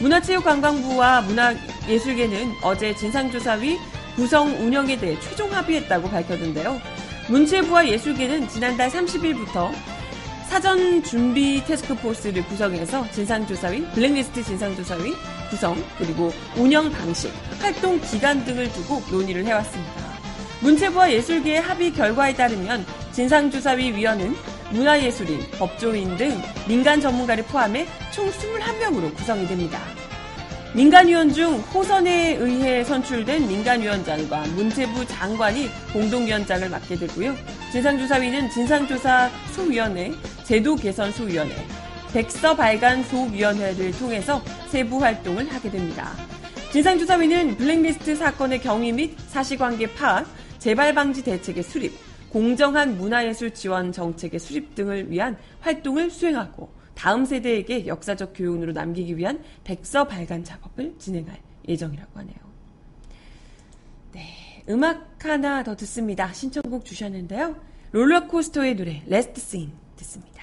문화체육관광부와 0.00 1.22
문화예술계는 1.22 2.54
어제 2.62 2.94
진상조사위 2.94 3.78
구성 4.16 4.48
운영에 4.60 4.98
대해 4.98 5.18
최종 5.20 5.52
합의했다고 5.52 6.08
밝혔는데요. 6.10 6.80
문체부와 7.28 7.88
예술계는 7.88 8.48
지난달 8.48 8.90
30일부터 8.90 9.72
사전 10.48 11.02
준비 11.02 11.64
테스크포스를 11.64 12.44
구성해서 12.44 13.10
진상조사위, 13.10 13.86
블랙리스트 13.92 14.42
진상조사위 14.42 15.14
구성, 15.48 15.82
그리고 15.96 16.30
운영 16.56 16.90
방식, 16.92 17.32
활동 17.58 17.98
기간 18.02 18.44
등을 18.44 18.70
두고 18.72 19.02
논의를 19.10 19.46
해왔습니다. 19.46 19.92
문체부와 20.60 21.10
예술계의 21.10 21.60
합의 21.62 21.92
결과에 21.92 22.34
따르면 22.34 22.84
진상조사위 23.12 23.92
위원은 23.92 24.36
문화예술인, 24.72 25.40
법조인 25.58 26.16
등 26.16 26.40
민간 26.66 27.00
전문가를 27.00 27.44
포함해 27.44 27.86
총 28.10 28.30
21명으로 28.30 29.14
구성이 29.14 29.46
됩니다. 29.46 29.78
민간위원 30.74 31.30
중 31.34 31.58
호선에 31.58 32.36
의해 32.36 32.82
선출된 32.82 33.46
민간위원장과 33.46 34.46
문체부 34.56 35.06
장관이 35.06 35.68
공동위원장을 35.92 36.66
맡게 36.70 36.96
되고요. 36.96 37.36
진상조사위는 37.72 38.50
진상조사 38.50 39.30
소위원회, 39.52 40.12
제도개선 40.44 41.12
소위원회, 41.12 41.54
백서 42.14 42.56
발간 42.56 43.04
소위원회를 43.04 43.92
통해서 43.92 44.42
세부 44.68 45.02
활동을 45.02 45.52
하게 45.52 45.70
됩니다. 45.70 46.12
진상조사위는 46.72 47.58
블랙리스트 47.58 48.16
사건의 48.16 48.62
경위 48.62 48.92
및 48.92 49.14
사실관계 49.28 49.92
파악, 49.94 50.26
재발 50.58 50.94
방지 50.94 51.22
대책의 51.22 51.62
수립, 51.64 51.92
공정한 52.32 52.96
문화예술 52.96 53.52
지원 53.52 53.92
정책의 53.92 54.40
수립 54.40 54.74
등을 54.74 55.10
위한 55.10 55.36
활동을 55.60 56.10
수행하고 56.10 56.72
다음 56.94 57.26
세대에게 57.26 57.86
역사적 57.86 58.32
교훈으로 58.34 58.72
남기기 58.72 59.18
위한 59.18 59.44
백서 59.64 60.08
발간 60.08 60.42
작업을 60.42 60.94
진행할 60.98 61.38
예정이라고 61.68 62.18
하네요. 62.20 62.36
네, 64.12 64.64
음악 64.70 65.22
하나 65.22 65.62
더 65.62 65.76
듣습니다. 65.76 66.32
신청곡 66.32 66.86
주셨는데요. 66.86 67.54
롤러코스터의 67.90 68.76
노래 68.76 69.02
레스트 69.06 69.38
씬 69.38 69.70
듣습니다. 69.96 70.42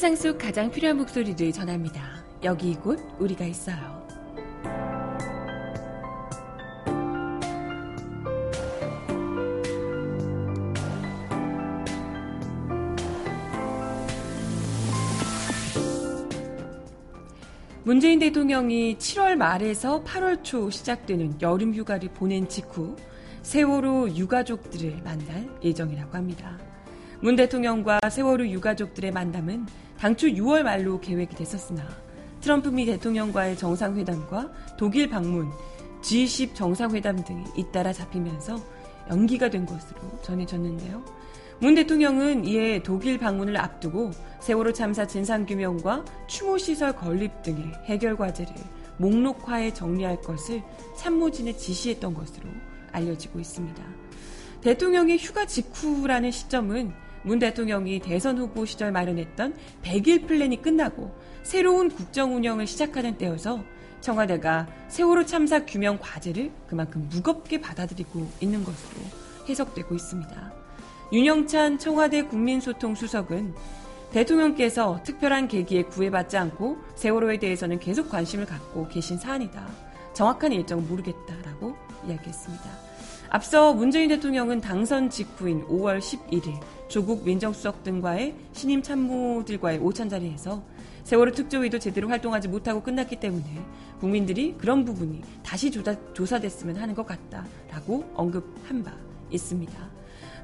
세상 0.00 0.16
속 0.16 0.38
가장 0.38 0.70
필요한 0.70 0.96
목소리를 0.96 1.52
전합니다. 1.52 2.24
여기 2.42 2.70
이곳 2.70 2.98
우리가 3.18 3.44
있어요. 3.44 4.02
문재인 17.84 18.20
대통령이 18.20 18.96
7월 18.96 19.36
말에서 19.36 20.02
8월 20.02 20.42
초 20.42 20.70
시작되는 20.70 21.42
여름 21.42 21.74
휴가를 21.74 22.08
보낸 22.14 22.48
직후 22.48 22.96
세월호 23.42 24.16
유가족들을 24.16 25.02
만날 25.04 25.50
예정이라고 25.62 26.16
합니다. 26.16 26.69
문 27.22 27.36
대통령과 27.36 28.00
세월호 28.10 28.48
유가족들의 28.48 29.12
만남은 29.12 29.66
당초 29.98 30.26
6월 30.26 30.62
말로 30.62 30.98
계획이 31.00 31.36
됐었으나 31.36 31.86
트럼프 32.40 32.68
미 32.70 32.86
대통령과의 32.86 33.58
정상회담과 33.58 34.50
독일 34.78 35.10
방문, 35.10 35.50
G10 36.00 36.54
정상회담 36.54 37.22
등이 37.22 37.44
잇따라 37.58 37.92
잡히면서 37.92 38.56
연기가 39.10 39.50
된 39.50 39.66
것으로 39.66 40.00
전해졌는데요. 40.22 41.04
문 41.58 41.74
대통령은 41.74 42.46
이에 42.46 42.82
독일 42.82 43.18
방문을 43.18 43.58
앞두고 43.58 44.12
세월호 44.40 44.72
참사 44.72 45.06
진상규명과 45.06 46.06
추모시설 46.26 46.94
건립 46.94 47.42
등의 47.42 47.70
해결 47.84 48.16
과제를 48.16 48.54
목록화에 48.96 49.74
정리할 49.74 50.22
것을 50.22 50.62
참모진에 50.96 51.52
지시했던 51.52 52.14
것으로 52.14 52.48
알려지고 52.92 53.40
있습니다. 53.40 53.82
대통령의 54.62 55.18
휴가 55.18 55.44
직후라는 55.44 56.30
시점은 56.30 56.92
문 57.22 57.38
대통령이 57.38 58.00
대선 58.00 58.38
후보 58.38 58.64
시절 58.64 58.92
마련했던 58.92 59.54
100일 59.82 60.26
플랜이 60.26 60.62
끝나고 60.62 61.14
새로운 61.42 61.90
국정 61.90 62.34
운영을 62.34 62.66
시작하는 62.66 63.16
때여서 63.18 63.62
청와대가 64.00 64.66
세월호 64.88 65.26
참사 65.26 65.64
규명 65.66 65.98
과제를 66.00 66.50
그만큼 66.66 67.08
무겁게 67.10 67.60
받아들이고 67.60 68.26
있는 68.40 68.64
것으로 68.64 69.02
해석되고 69.48 69.94
있습니다. 69.94 70.52
윤영찬 71.12 71.78
청와대 71.78 72.22
국민소통 72.22 72.94
수석은 72.94 73.54
대통령께서 74.12 75.00
특별한 75.04 75.48
계기에 75.48 75.82
구애받지 75.82 76.36
않고 76.36 76.78
세월호에 76.94 77.38
대해서는 77.38 77.78
계속 77.78 78.08
관심을 78.08 78.46
갖고 78.46 78.88
계신 78.88 79.18
사안이다. 79.18 79.66
정확한 80.14 80.52
일정은 80.52 80.88
모르겠다라고 80.88 81.76
이야기했습니다. 82.06 82.89
앞서 83.28 83.72
문재인 83.72 84.08
대통령은 84.08 84.60
당선 84.60 85.08
직후인 85.08 85.64
5월 85.66 85.98
11일 85.98 86.60
조국 86.88 87.24
민정수석 87.24 87.84
등과의 87.84 88.34
신임 88.52 88.82
참모들과의 88.82 89.78
오찬 89.78 90.08
자리에서 90.08 90.62
세월호 91.04 91.32
특조위도 91.32 91.78
제대로 91.78 92.08
활동하지 92.08 92.48
못하고 92.48 92.82
끝났기 92.82 93.16
때문에 93.16 93.44
국민들이 94.00 94.54
그런 94.58 94.84
부분이 94.84 95.22
다시 95.42 95.70
조사, 95.70 95.94
조사 96.12 96.38
됐으면 96.38 96.76
하는 96.76 96.94
것 96.94 97.06
같다라고 97.06 98.10
언급한 98.14 98.82
바 98.82 98.92
있습니다. 99.30 99.72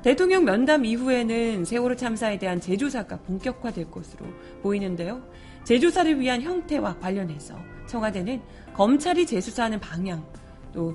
대통령 0.03 0.45
면담 0.45 0.85
이후에는 0.85 1.65
세월호 1.65 1.97
참사에 1.97 2.39
대한 2.39 2.61
재조사가 2.61 3.19
본격화될 3.21 3.91
것으로 3.91 4.27
보이는데요. 4.63 5.23
재조사를 5.65 6.21
위한 6.21 6.43
형태와 6.43 6.99
관련해서 6.99 7.59
청와대는 7.89 8.41
검찰이 8.75 9.27
재수사하는 9.27 9.81
방향, 9.81 10.25
또 10.73 10.95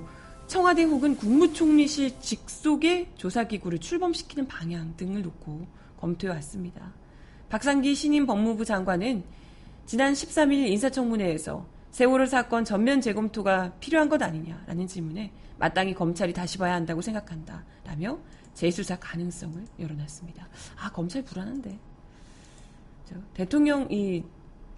청와대 0.52 0.82
혹은 0.82 1.16
국무총리실 1.16 2.20
직속의 2.20 3.12
조사기구를 3.16 3.78
출범시키는 3.78 4.46
방향 4.48 4.94
등을 4.98 5.22
놓고 5.22 5.66
검토해 5.98 6.30
왔습니다. 6.34 6.92
박상기 7.48 7.94
신임 7.94 8.26
법무부 8.26 8.66
장관은 8.66 9.24
지난 9.86 10.12
13일 10.12 10.68
인사청문회에서 10.72 11.66
세월호 11.92 12.26
사건 12.26 12.66
전면 12.66 13.00
재검토가 13.00 13.72
필요한 13.80 14.10
것 14.10 14.20
아니냐라는 14.20 14.86
질문에 14.86 15.32
마땅히 15.58 15.94
검찰이 15.94 16.34
다시 16.34 16.58
봐야 16.58 16.74
한다고 16.74 17.00
생각한다. 17.00 17.64
라며 17.86 18.18
재수사 18.52 18.98
가능성을 18.98 19.64
열어놨습니다. 19.80 20.48
아, 20.76 20.92
검찰 20.92 21.24
불안한데. 21.24 21.78
대통령, 23.32 23.90
이, 23.90 24.22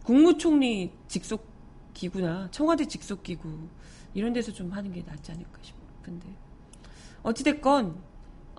국무총리 0.04 0.92
직속 1.08 1.44
기구나 1.94 2.48
청와대 2.52 2.86
직속 2.86 3.24
기구, 3.24 3.68
이런 4.14 4.32
데서 4.32 4.52
좀 4.52 4.70
하는 4.72 4.92
게 4.92 5.02
낫지 5.02 5.32
않을까 5.32 5.58
싶은데. 5.60 6.28
어찌됐건, 7.22 7.96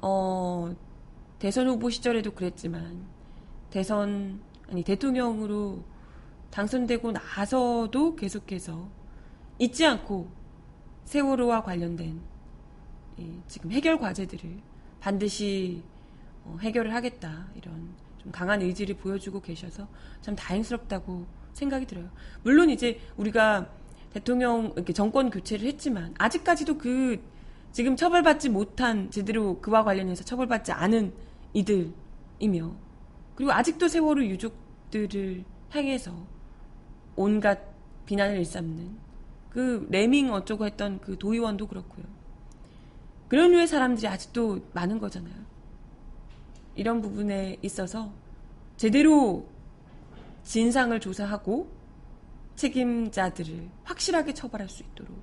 어, 0.02 0.76
대선 1.40 1.68
후보 1.68 1.90
시절에도 1.90 2.32
그랬지만, 2.32 3.06
대선, 3.70 4.42
아니, 4.70 4.84
대통령으로 4.84 5.84
당선되고 6.52 7.12
나서도 7.12 8.16
계속해서 8.16 8.88
잊지 9.60 9.86
않고 9.86 10.30
세월호와 11.06 11.64
관련된 11.64 12.22
지금 13.48 13.72
해결 13.72 14.00
과제들을 14.00 14.60
반드시 15.00 15.84
어, 16.44 16.58
해결을 16.62 16.94
하겠다 16.94 17.48
이런 17.56 17.90
좀 18.18 18.32
강한 18.32 18.62
의지를 18.62 18.96
보여주고 18.96 19.42
계셔서 19.42 19.88
참 20.22 20.36
다행스럽다고 20.36 21.26
생각이 21.54 21.86
들어요. 21.86 22.10
물론 22.44 22.70
이제 22.70 23.00
우리가 23.18 23.70
대통령 24.16 24.72
이렇게 24.78 24.94
정권 24.94 25.30
교체를 25.30 25.68
했지만 25.68 26.16
아직까지도 26.18 26.78
그 26.78 27.22
지금 27.74 27.98
처벌받지 27.98 28.48
못한 28.48 29.12
제대로 29.12 29.60
그와 29.60 29.84
관련해서 29.84 30.24
처벌받지 30.24 30.72
않은 30.72 31.12
이들이며 31.52 32.72
그리고 33.36 33.52
아직도 33.52 33.90
세월호 33.90 34.24
유족들을 34.24 35.44
향해서 35.70 36.16
온갖 37.18 37.60
비난을 38.06 38.38
일삼는 38.38 38.96
그 39.50 39.86
레밍 39.90 40.32
어쩌고 40.32 40.66
했던 40.66 41.02
그 41.02 41.18
도의원도 41.18 41.68
그렇고요. 41.68 42.06
그런 43.28 43.52
류의 43.52 43.68
사람들이 43.68 44.08
아직도 44.08 44.62
많은 44.72 45.00
거잖아요. 45.00 45.36
이런 46.76 47.02
부분에 47.02 47.58
있어서 47.62 48.14
제대로 48.78 49.46
진상을 50.46 50.98
조사하고 51.02 51.68
책임자들을 52.56 53.70
확실하게 53.84 54.34
처벌할 54.34 54.70
수 54.70 54.84
있도록 54.84 55.18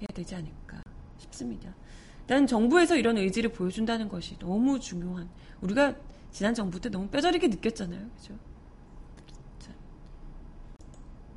해야 0.00 0.08
되지 0.14 0.34
않을까 0.34 0.82
싶습니다. 1.18 1.74
일단 2.20 2.46
정부에서 2.46 2.96
이런 2.96 3.18
의지를 3.18 3.52
보여준다는 3.52 4.08
것이 4.08 4.38
너무 4.38 4.78
중요한 4.78 5.28
우리가 5.60 5.94
지난 6.30 6.54
정부 6.54 6.80
때 6.80 6.88
너무 6.88 7.08
뼈저리게 7.08 7.48
느꼈잖아요. 7.48 8.08
그죠? 8.16 8.34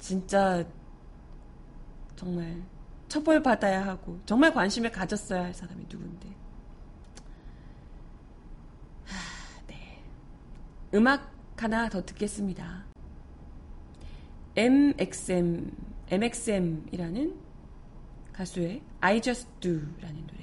진짜 0.03 0.65
정말 2.17 2.61
처벌받아야 3.07 3.87
하고 3.87 4.19
정말 4.25 4.53
관심을 4.53 4.91
가졌어야 4.91 5.45
할 5.45 5.53
사람이 5.53 5.85
누군데. 5.87 6.27
하, 9.05 9.61
네. 9.67 10.03
음악 10.93 11.31
하나 11.55 11.87
더 11.87 12.03
듣겠습니다. 12.03 12.92
MXM, 14.55 15.71
MXM이라는 16.11 17.35
가수의 18.33 18.81
I 18.99 19.21
Just 19.21 19.47
Do라는 19.59 20.27
노래. 20.27 20.42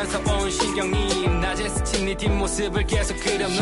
설치면서 0.00 0.18
온 0.32 0.50
신경이 0.50 1.28
낮에 1.40 1.68
스친 1.68 2.06
네 2.06 2.14
뒷모습을 2.14 2.86
계속 2.86 3.18
그려놔. 3.18 3.52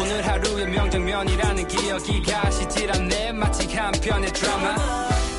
오늘 0.00 0.26
하루의 0.26 0.68
명장면이라는 0.68 1.68
기억이 1.68 2.22
가시질 2.22 2.90
않네. 2.90 3.32
마치 3.32 3.66
한 3.76 3.92
편의 3.92 4.32
드라마. 4.32 4.76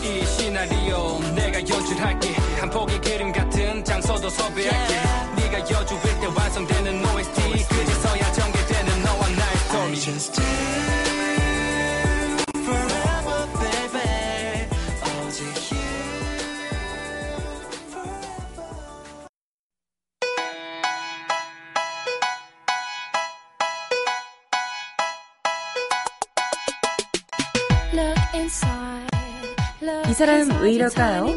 이 0.03 0.25
시나리오 0.25 1.19
내가 1.33 1.59
연출할게. 1.59 2.33
한 2.59 2.69
폭의 2.69 3.01
그림 3.01 3.31
같은 3.31 3.83
장소도 3.83 4.29
섭외할게. 4.29 4.95
네가 5.35 5.59
여주일 5.61 6.01
때 6.01 6.27
완성되는 6.27 7.05
OST. 7.05 7.41
그제서야 7.67 8.31
전개되는 8.33 9.03
너와 9.03 9.27
나의 9.29 9.57
스토리 9.57 10.64
사람 30.15 30.49
왜 30.61 30.71
이럴까요? 30.73 31.27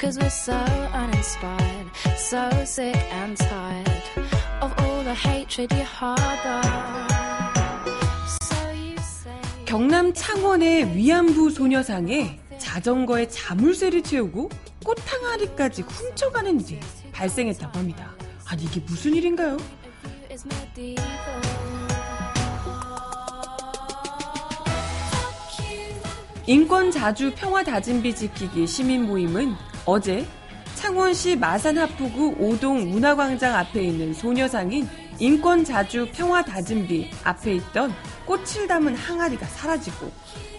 Cause 0.00 0.18
we're 0.18 0.30
so 0.30 0.56
uninspired, 0.94 1.90
so 2.16 2.48
sick 2.62 2.96
and 3.12 3.36
tired 3.36 4.02
of 4.62 4.72
all 4.82 5.04
the 5.04 5.14
hatred 5.14 5.72
you 5.74 5.84
harbor. 5.84 7.06
경남 9.66 10.12
창원의 10.14 10.96
위안부 10.96 11.50
소녀상에 11.50 12.40
자전거에 12.58 13.28
자물쇠를 13.28 14.02
채우고 14.02 14.48
꽃 14.84 14.98
항아리까지 15.06 15.82
훔쳐가는 15.82 16.60
일이 16.66 16.80
발생했다고 17.12 17.78
합니다. 17.78 18.14
아니 18.46 18.64
이게 18.64 18.80
무슨 18.80 19.14
일인가요? 19.14 19.58
인권 26.50 26.90
자주 26.90 27.32
평화 27.36 27.62
다짐비 27.62 28.12
지키기 28.12 28.66
시민 28.66 29.06
모임은 29.06 29.54
어제 29.86 30.26
창원시 30.74 31.36
마산 31.36 31.78
하프구 31.78 32.34
오동 32.40 32.90
문화광장 32.90 33.54
앞에 33.54 33.80
있는 33.80 34.12
소녀상인 34.12 34.88
인권 35.20 35.62
자주 35.62 36.08
평화 36.12 36.42
다짐비 36.42 37.08
앞에 37.22 37.54
있던 37.54 37.94
꽃을 38.26 38.66
담은 38.66 38.96
항아리가 38.96 39.46
사라지고 39.46 40.10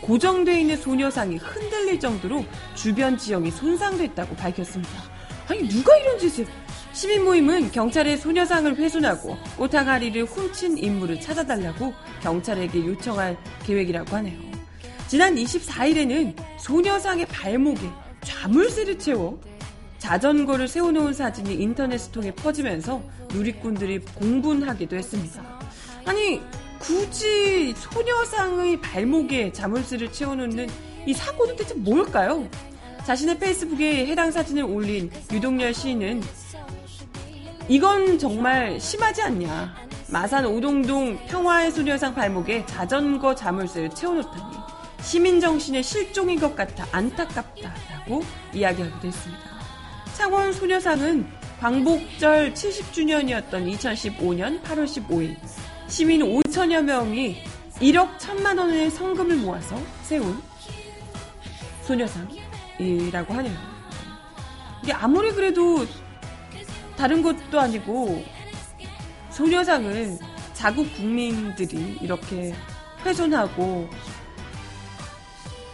고정되어 0.04 0.60
있는 0.60 0.78
소녀상이 0.78 1.36
흔들릴 1.36 2.00
정도로 2.00 2.46
주변 2.74 3.18
지형이 3.18 3.52
손상됐다고 3.52 4.38
밝혔습니다. 4.38 4.94
아니 5.50 5.68
누가 5.68 5.98
이런 5.98 6.18
짓을? 6.18 6.46
시민 6.94 7.26
모임은 7.26 7.70
경찰에 7.70 8.16
소녀상을 8.16 8.78
훼손하고 8.78 9.38
꽃 9.58 9.76
항아리를 9.76 10.24
훔친 10.24 10.78
인물을 10.78 11.20
찾아달라고 11.20 11.94
경찰에게 12.22 12.80
요청할 12.86 13.36
계획이라고 13.66 14.16
하네요. 14.16 14.51
지난 15.12 15.36
24일에는 15.36 16.34
소녀상의 16.58 17.26
발목에 17.26 17.82
자물쇠를 18.24 18.98
채워 18.98 19.38
자전거를 19.98 20.70
세워놓은 20.70 21.14
사진이 21.14 21.54
인터넷을 21.56 22.14
통해 22.14 22.34
퍼지면서 22.34 23.04
누리꾼들이 23.34 24.00
공분하기도 24.16 24.96
했습니다. 24.96 25.44
아니 26.06 26.40
굳이 26.80 27.74
소녀상의 27.76 28.80
발목에 28.80 29.52
자물쇠를 29.52 30.14
채워놓는 30.14 30.70
이 31.06 31.14
사고는 31.14 31.58
대체 31.58 31.74
뭘까요? 31.74 32.48
자신의 33.06 33.38
페이스북에 33.38 34.06
해당 34.06 34.32
사진을 34.32 34.64
올린 34.64 35.12
유동열 35.30 35.74
시인은 35.74 36.24
이건 37.68 38.18
정말 38.18 38.80
심하지 38.80 39.24
않냐. 39.24 39.76
마산 40.08 40.46
오동동 40.46 41.18
평화의 41.28 41.72
소녀상 41.72 42.16
발목에 42.16 42.66
자전거 42.66 43.36
자물쇠를 43.36 43.90
채워놓다니 43.90 44.61
시민정신의 45.02 45.84
실종인 45.84 46.40
것 46.40 46.56
같아 46.56 46.86
안타깝다라고 46.92 48.24
이야기하기도 48.54 49.08
했습니다. 49.08 49.44
창원 50.16 50.54
소녀상은 50.54 51.28
광복절 51.60 52.54
70주년이었던 52.54 53.50
2015년 53.50 54.62
8월 54.64 54.86
15일 54.86 55.36
시민 55.88 56.22
5천여 56.22 56.84
명이 56.84 57.44
1억 57.80 58.18
1천만 58.18 58.58
원의 58.58 58.92
성금을 58.92 59.38
모아서 59.38 59.76
세운 60.04 60.42
소녀상이라고 61.84 63.34
하네요. 63.34 63.58
이게 64.84 64.94
아무리 64.94 65.32
그래도 65.32 65.86
다른 66.96 67.22
것도 67.22 67.60
아니고 67.60 68.24
소녀상을 69.32 70.18
자국 70.54 70.92
국민들이 70.96 71.98
이렇게 72.02 72.54
훼손하고 73.04 73.90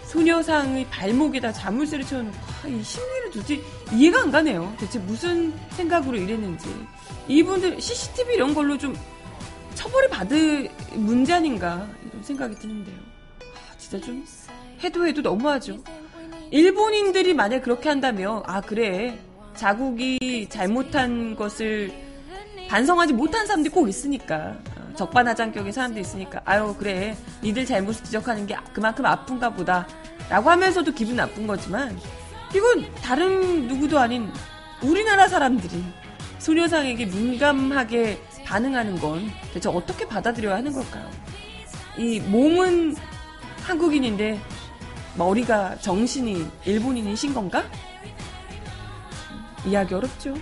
소녀상의 0.07 0.87
발목에다 0.89 1.51
자물쇠를 1.51 2.05
채워놓고 2.05 2.37
아, 2.63 2.67
이 2.67 2.81
심리를 2.81 3.31
도대체 3.31 3.61
이해가 3.93 4.21
안 4.21 4.31
가네요. 4.31 4.73
대체 4.79 4.99
무슨 4.99 5.53
생각으로 5.71 6.17
이랬는지 6.17 6.67
이분들 7.27 7.81
CCTV 7.81 8.35
이런 8.35 8.53
걸로 8.53 8.77
좀 8.77 8.95
처벌을 9.75 10.09
받을 10.09 10.69
문제 10.93 11.33
아닌가 11.33 11.87
이런 12.09 12.23
생각이 12.23 12.55
드는데요. 12.55 12.95
아, 13.41 13.77
진짜 13.77 14.05
좀 14.05 14.25
해도 14.81 15.05
해도 15.05 15.21
너무하죠. 15.21 15.77
일본인들이 16.51 17.33
만약 17.33 17.61
그렇게 17.61 17.89
한다면 17.89 18.41
아 18.45 18.61
그래 18.61 19.19
자국이 19.55 20.47
잘못한 20.49 21.35
것을 21.35 21.91
반성하지 22.69 23.13
못한 23.13 23.45
사람들이 23.45 23.73
꼭 23.73 23.89
있으니까 23.89 24.57
어, 24.76 24.76
적반하장격인 24.97 25.71
사람도 25.71 25.99
있으니까 25.99 26.41
아유 26.43 26.75
그래 26.77 27.15
니들 27.41 27.65
잘못을 27.65 28.03
지적하는 28.03 28.45
게 28.45 28.57
그만큼 28.73 29.05
아픈가 29.05 29.51
보다 29.51 29.88
라고 30.29 30.49
하면서도 30.49 30.91
기분 30.91 31.15
나쁜 31.15 31.47
거지만 31.47 31.97
이건 32.53 32.93
다른 32.95 33.67
누구도 33.67 33.99
아닌 33.99 34.31
우리나라 34.81 35.27
사람들이 35.27 35.83
소녀상에게 36.39 37.05
민감하게 37.05 38.21
반응하는 38.45 38.99
건 38.99 39.29
대체 39.53 39.69
어떻게 39.69 40.07
받아들여야 40.07 40.55
하는 40.57 40.71
걸까요? 40.71 41.10
이 41.97 42.19
몸은 42.19 42.95
한국인인데 43.63 44.39
머리가 45.17 45.77
정신이 45.79 46.47
일본인이신 46.65 47.33
건가? 47.33 47.63
이야기 49.65 49.93
어렵죠. 49.93 50.36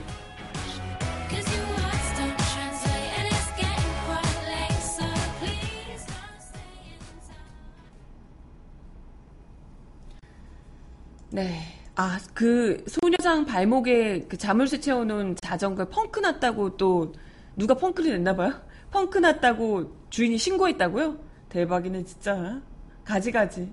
네. 11.35 11.59
아, 11.95 12.17
그 12.33 12.81
소녀상 12.87 13.45
발목에 13.45 14.21
그 14.29 14.37
자물쇠 14.37 14.79
채워놓은 14.79 15.35
자전거에 15.43 15.89
펑크 15.89 16.21
났다고 16.21 16.77
또 16.77 17.13
누가 17.57 17.73
펑크를 17.73 18.13
냈나 18.13 18.33
봐요? 18.37 18.53
펑크 18.91 19.17
났다고 19.17 19.93
주인이 20.09 20.37
신고했다고요? 20.37 21.19
대박이네, 21.49 22.05
진짜. 22.05 22.61
가지가지. 23.03 23.69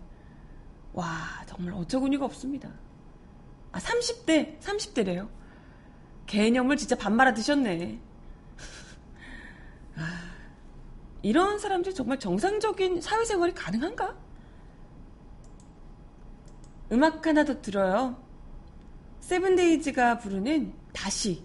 와, 0.92 1.06
정말 1.46 1.74
어처구니가 1.74 2.24
없습니다. 2.24 2.68
아, 3.70 3.78
30대, 3.78 4.58
30대래요. 4.58 5.28
개념을 6.26 6.76
진짜 6.76 6.96
반 6.96 7.14
말아 7.14 7.32
드셨네. 7.32 8.00
아, 9.98 10.20
이런 11.22 11.60
사람들이 11.60 11.94
정말 11.94 12.18
정상적인 12.18 13.00
사회생활이 13.00 13.54
가능한가? 13.54 14.16
음악 16.92 17.26
하나 17.26 17.44
더 17.44 17.60
들어요. 17.60 18.16
세븐데이즈가 19.20 20.18
부르는 20.18 20.72
다시. 20.92 21.42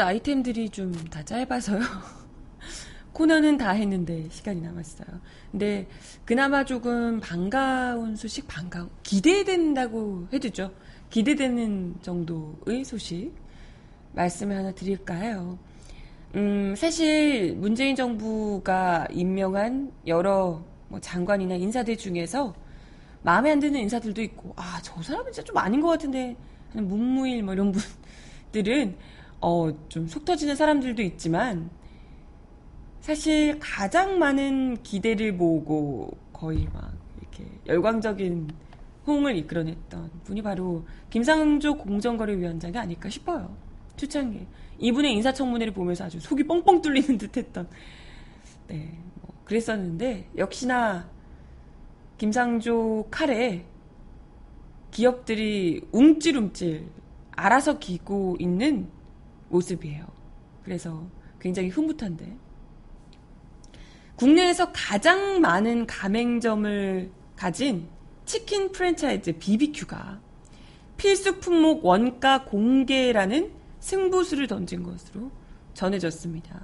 뉴스 0.00 0.02
아이템들이 0.02 0.70
좀 0.70 0.92
다 1.10 1.22
짧아서요. 1.22 1.80
코너는 3.12 3.58
다 3.58 3.72
했는데 3.72 4.28
시간이 4.30 4.62
남았어요. 4.62 5.08
근데 5.50 5.86
그나마 6.24 6.64
조금 6.64 7.20
반가운 7.20 8.16
소식, 8.16 8.48
반가운 8.48 8.88
기대된다고 9.02 10.26
해주죠. 10.32 10.72
기대되는 11.10 11.96
정도의 12.00 12.82
소식 12.84 13.32
말씀을 14.12 14.56
하나 14.56 14.72
드릴까 14.72 15.14
해요. 15.14 15.58
음, 16.34 16.74
사실 16.76 17.54
문재인 17.56 17.94
정부가 17.94 19.06
임명한 19.10 19.92
여러 20.06 20.64
뭐 20.88 20.98
장관이나 20.98 21.56
인사들 21.56 21.98
중에서 21.98 22.54
마음에 23.22 23.50
안 23.50 23.60
드는 23.60 23.78
인사들도 23.80 24.22
있고, 24.22 24.54
아, 24.56 24.80
저 24.82 25.02
사람은 25.02 25.30
진짜 25.30 25.44
좀 25.44 25.58
아닌 25.58 25.82
것 25.82 25.88
같은데 25.88 26.36
하는 26.72 26.88
문무일 26.88 27.42
뭐 27.42 27.52
이런 27.52 27.70
분들은 28.52 28.96
어, 29.40 29.70
좀 29.88 30.06
속 30.06 30.24
터지는 30.24 30.54
사람들도 30.56 31.02
있지만 31.02 31.70
사실 33.00 33.58
가장 33.58 34.18
많은 34.18 34.82
기대를 34.82 35.32
모으고 35.32 36.10
거의 36.32 36.66
막 36.72 36.92
이렇게 37.20 37.44
열광적인 37.66 38.50
호응을 39.06 39.36
이끌어냈던 39.36 40.10
분이 40.24 40.42
바로 40.42 40.84
김상조 41.08 41.78
공정거래위원장이 41.78 42.76
아닐까 42.76 43.08
싶어요. 43.08 43.54
추천계. 43.96 44.46
이분의 44.78 45.12
인사청문회를 45.14 45.72
보면서 45.72 46.04
아주 46.04 46.20
속이 46.20 46.44
뻥뻥 46.44 46.82
뚫리는 46.82 47.16
듯 47.18 47.36
했던. 47.36 47.68
네, 48.68 48.98
뭐 49.22 49.34
그랬었는데 49.44 50.28
역시나 50.36 51.08
김상조 52.18 53.08
칼에 53.10 53.64
기업들이 54.90 55.82
움찔움찔 55.92 56.86
알아서 57.32 57.78
기고 57.78 58.36
있는 58.38 58.88
모습이에요. 59.50 60.06
그래서 60.64 61.06
굉장히 61.38 61.68
흐뭇한데. 61.68 62.36
국내에서 64.16 64.70
가장 64.72 65.40
많은 65.40 65.86
가맹점을 65.86 67.10
가진 67.36 67.88
치킨 68.26 68.70
프랜차이즈 68.70 69.38
BBQ가 69.38 70.20
필수 70.96 71.38
품목 71.38 71.84
원가 71.84 72.44
공개라는 72.44 73.50
승부수를 73.80 74.46
던진 74.46 74.82
것으로 74.82 75.30
전해졌습니다. 75.72 76.60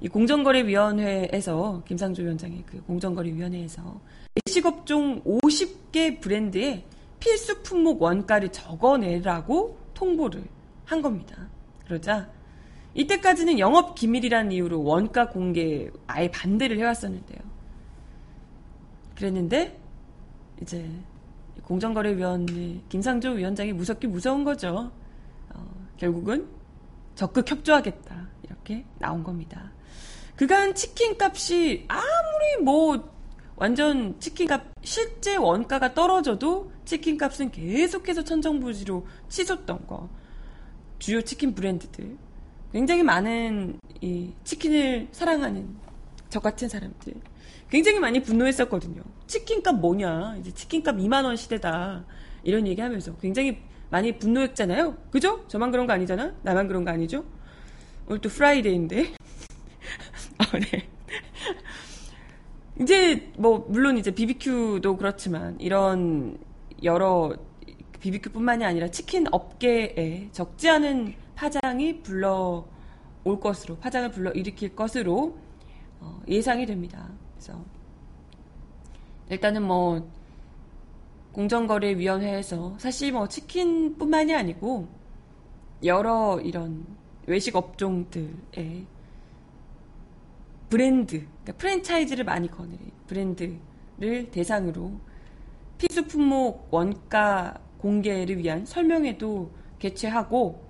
이 0.00 0.08
공정거래위원회에서 0.08 1.82
김상조 1.84 2.22
위원장의 2.22 2.62
그 2.64 2.80
공정거래위원회에서 2.84 4.00
외식업종 4.46 5.24
50개 5.24 6.20
브랜드의 6.20 6.84
필수 7.18 7.60
품목 7.62 8.00
원가를 8.00 8.50
적어내라고 8.50 9.76
통보를 9.94 10.44
한 10.84 11.02
겁니다. 11.02 11.48
그러자 11.88 12.30
이때까지는 12.94 13.58
영업 13.58 13.94
기밀이라는 13.94 14.52
이유로 14.52 14.82
원가 14.82 15.28
공개 15.28 15.90
아예 16.06 16.30
반대를 16.30 16.78
해왔었는데요. 16.78 17.38
그랬는데 19.16 19.78
이제 20.62 20.88
공정거래위원회 21.62 22.80
김상조 22.88 23.30
위원장이 23.30 23.72
무섭게 23.72 24.06
무서운 24.06 24.44
거죠. 24.44 24.90
어, 25.54 25.86
결국은 25.96 26.48
적극 27.14 27.50
협조하겠다 27.50 28.28
이렇게 28.44 28.84
나온 28.98 29.24
겁니다. 29.24 29.72
그간 30.36 30.74
치킨 30.74 31.16
값이 31.18 31.86
아무리 31.88 32.62
뭐 32.62 33.10
완전 33.56 34.18
치킨값 34.20 34.72
실제 34.82 35.36
원가가 35.36 35.94
떨어져도 35.94 36.70
치킨 36.84 37.18
값은 37.18 37.50
계속해서 37.50 38.22
천정부지로 38.22 39.06
치솟던 39.28 39.86
거 39.86 40.08
주요 40.98 41.22
치킨 41.22 41.54
브랜드들 41.54 42.16
굉장히 42.72 43.02
많은 43.02 43.78
이 44.00 44.32
치킨을 44.44 45.08
사랑하는 45.12 45.76
저 46.28 46.40
같은 46.40 46.68
사람들 46.68 47.14
굉장히 47.70 47.98
많이 47.98 48.22
분노했었거든요. 48.22 49.02
치킨값 49.26 49.76
뭐냐 49.76 50.36
이제 50.40 50.50
치킨값 50.52 50.96
2만 50.96 51.24
원 51.24 51.36
시대다 51.36 52.04
이런 52.42 52.66
얘기하면서 52.66 53.16
굉장히 53.16 53.58
많이 53.90 54.18
분노했잖아요. 54.18 54.96
그죠? 55.10 55.46
저만 55.48 55.70
그런 55.70 55.86
거 55.86 55.92
아니잖아. 55.92 56.34
나만 56.42 56.68
그런 56.68 56.84
거 56.84 56.90
아니죠? 56.90 57.24
오늘 58.06 58.20
또 58.20 58.28
Friday인데. 58.28 59.12
아, 60.38 60.58
네. 60.58 60.88
이제 62.80 63.30
뭐 63.36 63.66
물론 63.68 63.98
이제 63.98 64.10
BBQ도 64.10 64.96
그렇지만 64.96 65.58
이런 65.60 66.38
여러 66.82 67.34
BBQ뿐만이 68.00 68.64
아니라 68.64 68.88
치킨 68.88 69.26
업계에 69.30 70.28
적지 70.32 70.68
않은 70.68 71.14
파장이 71.34 72.02
불러 72.02 72.66
올 73.24 73.40
것으로 73.40 73.76
파장을 73.76 74.10
불러 74.10 74.30
일으킬 74.32 74.74
것으로 74.74 75.36
어, 76.00 76.20
예상이 76.28 76.66
됩니다. 76.66 77.08
그래서 77.34 77.60
일단은 79.30 79.62
뭐 79.62 80.08
공정거래위원회에서 81.32 82.76
사실 82.78 83.12
뭐 83.12 83.28
치킨뿐만이 83.28 84.34
아니고 84.34 84.88
여러 85.84 86.40
이런 86.40 86.84
외식 87.26 87.54
업종들의 87.54 88.86
브랜드, 90.68 91.20
그러니까 91.20 91.52
프랜차이즈를 91.56 92.24
많이 92.24 92.50
거는 92.50 92.78
브랜드를 93.06 94.30
대상으로 94.30 94.92
필수 95.78 96.06
품목 96.06 96.68
원가 96.70 97.58
공개를 97.78 98.38
위한 98.38 98.66
설명회도 98.66 99.50
개최하고 99.78 100.68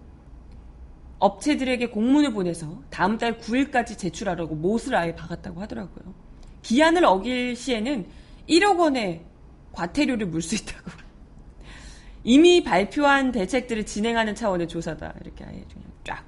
업체들에게 1.18 1.88
공문을 1.88 2.32
보내서 2.32 2.82
다음 2.90 3.18
달 3.18 3.38
9일까지 3.38 3.98
제출하라고 3.98 4.54
못을 4.54 4.94
아예 4.94 5.14
박았다고 5.14 5.60
하더라고요. 5.60 6.14
기한을 6.62 7.04
어길 7.04 7.56
시에는 7.56 8.06
1억 8.48 8.78
원의 8.78 9.24
과태료를 9.72 10.26
물 10.26 10.42
수 10.42 10.54
있다고. 10.54 10.90
이미 12.24 12.62
발표한 12.62 13.32
대책들을 13.32 13.86
진행하는 13.86 14.34
차원의 14.34 14.68
조사다. 14.68 15.14
이렇게 15.22 15.44
아예 15.44 15.64
그냥 15.72 15.88
쫙 16.04 16.24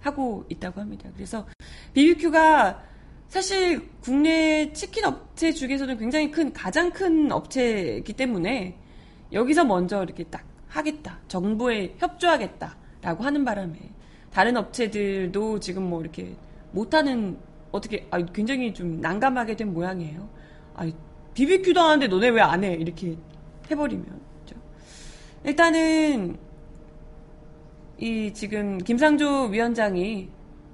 하고 0.00 0.44
있다고 0.48 0.80
합니다. 0.80 1.08
그래서 1.14 1.46
BBQ가 1.94 2.82
사실 3.28 3.88
국내 4.00 4.72
치킨 4.72 5.04
업체 5.04 5.52
중에서는 5.52 5.98
굉장히 5.98 6.30
큰 6.30 6.52
가장 6.52 6.90
큰 6.90 7.30
업체이기 7.30 8.14
때문에 8.14 8.78
여기서 9.32 9.64
먼저 9.64 10.02
이렇게 10.02 10.24
딱 10.24 10.44
하겠다 10.68 11.18
정부에 11.28 11.94
협조하겠다라고 11.98 13.24
하는 13.24 13.44
바람에 13.44 13.78
다른 14.32 14.56
업체들도 14.56 15.60
지금 15.60 15.88
뭐 15.88 16.00
이렇게 16.00 16.36
못하는 16.72 17.38
어떻게 17.72 18.06
아, 18.10 18.18
굉장히 18.24 18.72
좀 18.72 19.00
난감하게 19.00 19.56
된 19.56 19.72
모양이에요. 19.72 20.28
아, 20.74 20.90
BBQ도 21.34 21.80
하는데 21.80 22.06
너네 22.08 22.28
왜 22.30 22.40
안 22.40 22.64
해? 22.64 22.74
이렇게 22.74 23.16
해버리면 23.70 24.06
그죠? 24.40 24.60
일단은 25.44 26.38
이 27.98 28.32
지금 28.32 28.78
김상조 28.78 29.46
위원장이 29.46 30.28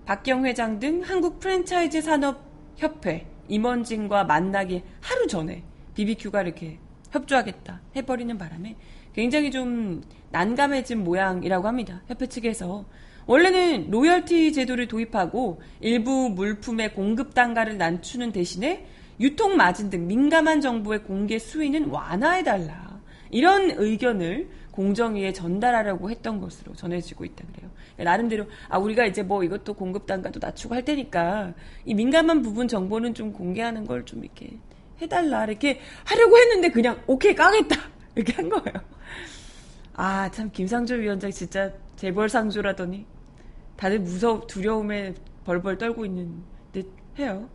박경 0.07 0.45
회장 0.47 0.79
등 0.79 1.01
한국 1.03 1.40
프랜차이즈 1.40 2.03
산업 2.03 2.43
협회 2.77 3.27
임원진과 3.49 4.25
만나기 4.25 4.83
하루 5.01 5.27
전에 5.27 5.64
BBQ가 5.95 6.43
이렇게 6.43 6.79
협조하겠다 7.14 7.81
해버리는 7.96 8.37
바람에 8.37 8.77
굉장히 9.14 9.50
좀 9.50 10.03
난감해진 10.31 11.05
모양이라고 11.05 11.68
합니다. 11.68 12.03
협회 12.09 12.27
측에서 12.27 12.85
원래는 13.27 13.90
로열티 13.90 14.53
제도를 14.53 14.88
도입하고 14.88 15.62
일부 15.81 16.29
물품의 16.31 16.94
공급 16.94 17.33
단가를 17.35 17.79
낮추는 17.79 18.33
대신에 18.33 18.87
유통 19.20 19.57
마진 19.57 19.88
등 19.90 20.07
민감한 20.09 20.61
정보의 20.61 21.05
공개 21.05 21.38
수위는 21.38 21.87
완화해달라. 21.88 23.00
이런 23.31 23.70
의견을 23.70 24.48
공정위에 24.72 25.33
전달하려고 25.33 26.11
했던 26.11 26.40
것으로 26.40 26.74
전해지고 26.74 27.24
있다 27.24 27.44
그래요. 27.53 27.70
나름대로 27.96 28.46
아 28.68 28.79
우리가 28.79 29.07
이제 29.07 29.22
뭐 29.22 29.44
이것도 29.44 29.74
공급 29.74 30.07
단가도 30.07 30.40
낮추고 30.42 30.74
할 30.74 30.85
테니까 30.85 31.55
이 31.85 31.94
민감한 31.94 32.42
부분 32.42 32.66
정보는 32.66 33.14
좀 33.14 33.33
공개하는 33.33 33.87
걸 33.87 34.05
좀 34.05 34.24
이렇게 34.24 34.59
해달라 35.00 35.44
이렇게 35.44 35.80
하려고 36.04 36.37
했는데 36.38 36.70
그냥 36.70 37.00
오케이 37.07 37.35
까겠다 37.35 37.76
이렇게 38.14 38.33
한 38.35 38.48
거예요. 38.48 38.80
아 39.94 40.28
참 40.30 40.50
김상조 40.50 40.96
위원장 40.96 41.30
진짜 41.30 41.72
재벌상조라더니 41.96 43.07
다들 43.76 44.00
무서 44.00 44.40
두려움에 44.46 45.14
벌벌 45.44 45.78
떨고 45.78 46.04
있는 46.04 46.42
듯 46.72 46.90
해요. 47.18 47.48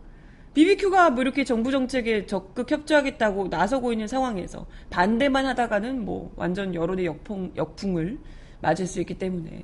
BBQ가 0.54 1.10
뭐 1.10 1.22
이렇게 1.22 1.44
정부 1.44 1.70
정책에 1.70 2.26
적극 2.26 2.70
협조하겠다고 2.70 3.48
나서고 3.48 3.92
있는 3.92 4.08
상황에서 4.08 4.66
반대만 4.90 5.46
하다가는 5.46 6.04
뭐 6.04 6.32
완전 6.36 6.74
여론의 6.74 7.06
역풍, 7.06 7.52
역풍을 7.56 8.18
맞을 8.60 8.86
수 8.86 9.00
있기 9.00 9.14
때문에. 9.18 9.62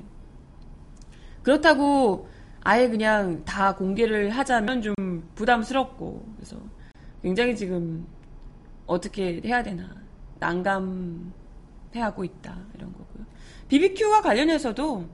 그렇다고 1.43 2.29
아예 2.63 2.89
그냥 2.89 3.45
다 3.45 3.75
공개를 3.75 4.31
하자면 4.31 4.83
좀 4.83 4.95
부담스럽고, 5.35 6.25
그래서 6.37 6.57
굉장히 7.27 7.57
지금 7.57 8.07
어떻게 8.87 9.41
해야 9.45 9.61
되나, 9.61 9.83
난감해하고 10.39 12.23
있다, 12.23 12.57
이런 12.73 12.93
거고요. 12.93 13.27
BBQ와 13.67 14.23
관련해서도 14.23 15.05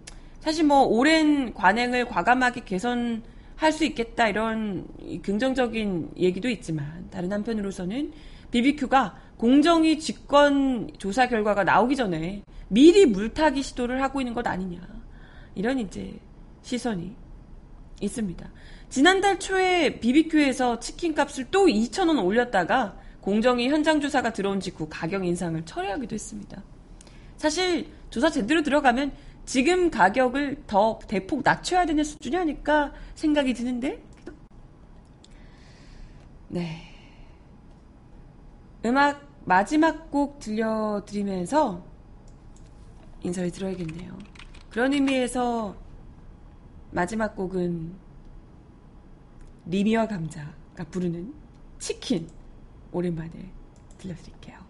사실 0.40 0.66
뭐 0.66 0.82
오랜 0.82 1.54
관행을 1.54 2.04
과감하게 2.04 2.64
개선 2.66 3.22
할 3.56 3.72
수 3.72 3.86
있겠다 3.86 4.28
이런 4.28 4.86
긍정적인 5.22 6.10
얘기도 6.18 6.50
있지만 6.50 7.08
다른 7.10 7.32
한편으로서는 7.32 8.12
BBQ가 8.50 9.16
공정위 9.38 9.98
직권 9.98 10.90
조사 10.98 11.28
결과가 11.28 11.64
나오기 11.64 11.96
전에 11.96 12.42
미리 12.68 13.06
물타기 13.06 13.62
시도를 13.62 14.02
하고 14.02 14.20
있는 14.20 14.34
것 14.34 14.46
아니냐 14.46 14.80
이런 15.54 15.78
이제 15.78 16.12
시선이 16.60 17.14
있습니다. 18.02 18.50
지난달 18.88 19.38
초에 19.38 20.00
BBQ에서 20.00 20.78
치킨 20.80 21.14
값을 21.14 21.46
또 21.50 21.66
2,000원 21.66 22.24
올렸다가 22.24 22.96
공정위 23.20 23.68
현장 23.68 24.00
조사가 24.00 24.32
들어온 24.32 24.60
직후 24.60 24.86
가격 24.90 25.24
인상을 25.24 25.64
철회하기도 25.64 26.14
했습니다. 26.14 26.62
사실 27.36 27.88
조사 28.10 28.30
제대로 28.30 28.62
들어가면 28.62 29.12
지금 29.46 29.90
가격을 29.90 30.64
더 30.66 30.98
대폭 31.08 31.42
낮춰야 31.42 31.86
되는 31.86 32.04
수준이 32.04 32.36
아닐까 32.36 32.92
생각이 33.14 33.54
드는데. 33.54 34.02
네. 36.48 36.82
음악 38.84 39.26
마지막 39.44 40.10
곡 40.10 40.38
들려드리면서 40.38 41.84
인사를 43.22 43.50
드려야겠네요. 43.50 44.18
그런 44.70 44.92
의미에서 44.92 45.76
마지막 46.92 47.34
곡은 47.34 47.94
리미와 49.66 50.06
감자가 50.08 50.84
부르는 50.90 51.34
치킨 51.78 52.28
오랜만에 52.92 53.50
들려드릴게요. 53.98 54.61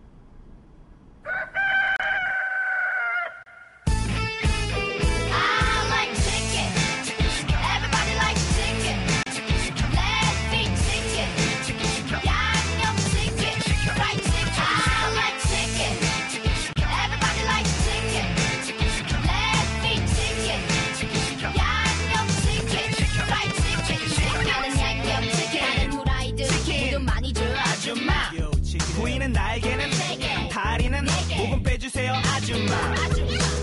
주세요 31.78 32.12
아줌마. 32.36 32.94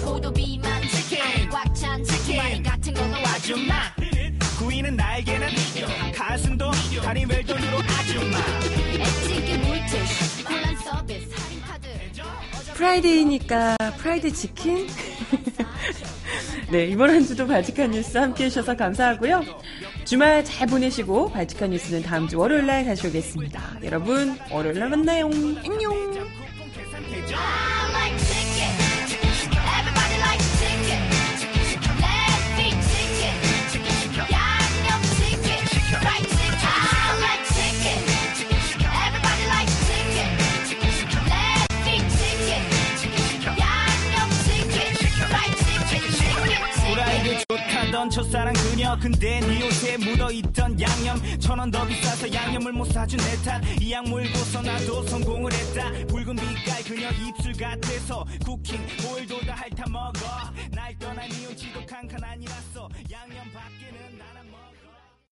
포도비만 0.03 0.81
치킨 0.89 1.49
꽉찬 1.49 2.03
치킨. 2.03 2.35
마리 2.37 2.61
같은 2.61 2.93
걸로 2.93 3.15
아줌마. 3.25 3.73
구이는 4.59 4.95
날개는 4.97 5.47
가슴도 6.13 6.69
다리 7.01 7.23
well-done으로 7.23 7.77
아줌마. 7.77 8.37
치킨 9.23 9.61
물티슈 9.61 10.43
콜란 10.45 10.75
서비스 10.75 11.29
할인 11.33 11.61
카드. 11.61 11.87
Friday니까 12.73 13.77
프라이드 13.97 14.33
치킨? 14.33 14.87
네, 16.71 16.87
이번 16.87 17.09
한 17.09 17.25
주도 17.25 17.47
발칙한 17.47 17.91
뉴스 17.91 18.17
함께 18.17 18.45
해주셔서 18.45 18.75
감사하고요. 18.75 19.43
주말 20.03 20.43
잘 20.43 20.67
보내시고 20.67 21.31
발칙한 21.31 21.69
뉴스는 21.69 22.03
다음 22.03 22.27
주 22.27 22.37
월요일 22.37 22.65
날 22.65 22.83
다시 22.83 23.07
오겠습니다. 23.07 23.79
여러분, 23.83 24.37
월요일 24.51 24.79
날 24.79 24.89
만나요. 24.89 25.25
안녕! 25.25 26.48
쿠 27.29 27.88
좋다던 47.99 48.09
첫사랑 48.09 48.53
그녀. 48.53 48.97
근데 48.97 49.39
네 49.41 49.67
옷에 49.67 49.97
묻어있던 49.97 50.79
양념. 50.79 51.19
천 51.39 51.59
원 51.59 51.69
더 51.69 51.85
비싸서 51.85 52.31
양념을 52.33 52.71
못 52.71 52.85
사준 52.85 53.19
내탓이 53.19 53.91
약물고서 53.91 54.61
나도 54.61 55.03
성공을 55.03 55.51
했다. 55.51 55.91
붉은 56.07 56.35
빛깔 56.35 56.83
그녀 56.83 57.09
입술 57.11 57.51
같아서 57.53 58.25
쿠킹. 58.45 58.79
오일도 59.11 59.39
다 59.41 59.55
핥아 59.55 59.89
먹어. 59.89 60.13
날 60.71 60.97
떠난 60.97 61.29
이혼 61.31 61.55
지독한 61.55 62.07
칸 62.07 62.23
아니라서 62.23 62.68